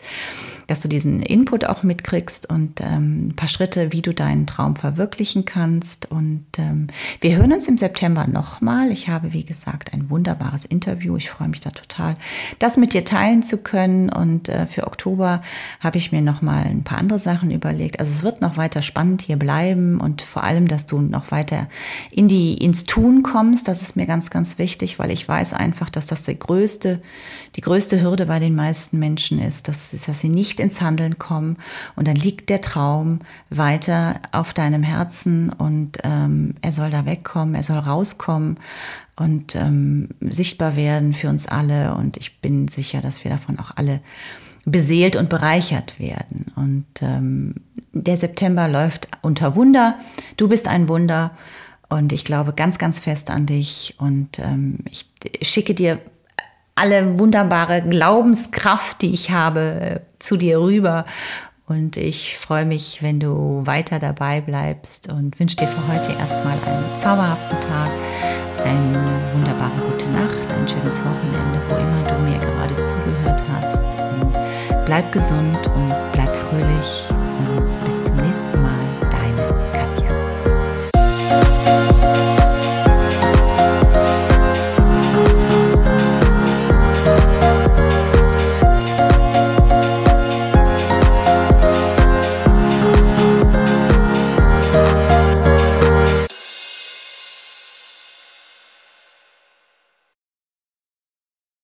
dass 0.71 0.79
du 0.79 0.87
diesen 0.87 1.21
Input 1.21 1.65
auch 1.65 1.83
mitkriegst 1.83 2.49
und 2.49 2.79
ähm, 2.79 3.27
ein 3.27 3.35
paar 3.35 3.49
Schritte, 3.49 3.91
wie 3.91 4.01
du 4.01 4.13
deinen 4.13 4.47
Traum 4.47 4.77
verwirklichen 4.77 5.43
kannst. 5.43 6.09
Und 6.09 6.45
ähm, 6.57 6.87
wir 7.19 7.35
hören 7.35 7.51
uns 7.51 7.67
im 7.67 7.77
September 7.77 8.25
nochmal. 8.25 8.89
Ich 8.89 9.09
habe, 9.09 9.33
wie 9.33 9.43
gesagt, 9.43 9.93
ein 9.93 10.09
wunderbares 10.09 10.63
Interview. 10.63 11.17
Ich 11.17 11.29
freue 11.29 11.49
mich 11.49 11.59
da 11.59 11.71
total, 11.71 12.15
das 12.59 12.77
mit 12.77 12.93
dir 12.93 13.03
teilen 13.03 13.43
zu 13.43 13.57
können. 13.57 14.09
Und 14.09 14.47
äh, 14.47 14.65
für 14.65 14.87
Oktober 14.87 15.41
habe 15.81 15.97
ich 15.97 16.13
mir 16.13 16.21
nochmal 16.21 16.63
ein 16.63 16.85
paar 16.85 16.99
andere 16.99 17.19
Sachen 17.19 17.51
überlegt. 17.51 17.99
Also 17.99 18.13
es 18.13 18.23
wird 18.23 18.39
noch 18.39 18.55
weiter 18.55 18.81
spannend 18.81 19.21
hier 19.21 19.35
bleiben 19.35 19.99
und 19.99 20.21
vor 20.21 20.45
allem, 20.45 20.69
dass 20.69 20.85
du 20.85 21.01
noch 21.01 21.31
weiter 21.31 21.67
in 22.11 22.29
die, 22.29 22.53
ins 22.53 22.85
Tun 22.85 23.23
kommst. 23.23 23.67
Das 23.67 23.81
ist 23.81 23.97
mir 23.97 24.05
ganz, 24.05 24.29
ganz 24.29 24.57
wichtig, 24.57 24.99
weil 24.99 25.11
ich 25.11 25.27
weiß 25.27 25.51
einfach, 25.51 25.89
dass 25.89 26.07
das 26.07 26.23
der 26.23 26.35
größte, 26.35 27.01
die 27.57 27.61
größte 27.61 28.01
Hürde 28.01 28.25
bei 28.25 28.39
den 28.39 28.55
meisten 28.55 28.99
Menschen 28.99 29.37
ist, 29.37 29.67
dass, 29.67 29.91
dass 29.91 30.21
sie 30.21 30.29
nicht 30.29 30.60
ins 30.61 30.81
Handeln 30.81 31.19
kommen 31.19 31.57
und 31.95 32.07
dann 32.07 32.15
liegt 32.15 32.49
der 32.49 32.61
Traum 32.61 33.19
weiter 33.49 34.21
auf 34.31 34.53
deinem 34.53 34.83
Herzen 34.83 35.49
und 35.49 35.97
ähm, 36.03 36.55
er 36.61 36.71
soll 36.71 36.89
da 36.89 37.05
wegkommen, 37.05 37.55
er 37.55 37.63
soll 37.63 37.79
rauskommen 37.79 38.57
und 39.15 39.55
ähm, 39.55 40.09
sichtbar 40.21 40.75
werden 40.75 41.13
für 41.13 41.29
uns 41.29 41.47
alle 41.47 41.95
und 41.95 42.17
ich 42.17 42.39
bin 42.39 42.67
sicher, 42.67 43.01
dass 43.01 43.23
wir 43.23 43.31
davon 43.31 43.59
auch 43.59 43.71
alle 43.75 44.01
beseelt 44.65 45.15
und 45.15 45.29
bereichert 45.29 45.99
werden. 45.99 46.45
Und 46.55 46.85
ähm, 47.01 47.55
der 47.93 48.17
September 48.17 48.67
läuft 48.67 49.07
unter 49.21 49.55
Wunder. 49.55 49.97
Du 50.37 50.47
bist 50.47 50.67
ein 50.67 50.87
Wunder 50.87 51.31
und 51.89 52.13
ich 52.13 52.25
glaube 52.25 52.53
ganz, 52.53 52.77
ganz 52.77 52.99
fest 52.99 53.29
an 53.29 53.45
dich 53.45 53.95
und 53.97 54.39
ähm, 54.39 54.79
ich 54.89 55.07
schicke 55.41 55.73
dir 55.73 55.99
alle 56.81 57.19
wunderbare 57.19 57.83
Glaubenskraft, 57.83 59.03
die 59.03 59.13
ich 59.13 59.29
habe, 59.29 60.01
zu 60.17 60.35
dir 60.35 60.59
rüber. 60.59 61.05
Und 61.67 61.95
ich 61.95 62.39
freue 62.39 62.65
mich, 62.65 63.03
wenn 63.03 63.19
du 63.19 63.61
weiter 63.65 63.99
dabei 63.99 64.41
bleibst 64.41 65.11
und 65.11 65.39
wünsche 65.39 65.57
dir 65.57 65.67
für 65.67 65.87
heute 65.93 66.11
erstmal 66.19 66.53
einen 66.53 66.99
zauberhaften 66.99 67.57
Tag, 67.61 67.91
eine 68.65 68.99
wunderbare 69.33 69.79
gute 69.91 70.09
Nacht, 70.09 70.51
ein 70.53 70.67
schönes 70.67 70.99
Wochenende, 70.99 71.61
wo 71.69 71.75
immer 71.75 72.03
du 72.03 72.15
mir 72.23 72.39
gerade 72.39 72.75
zugehört 72.81 73.43
hast. 73.53 73.85
Und 74.19 74.85
bleib 74.85 75.11
gesund 75.11 75.67
und 75.75 76.00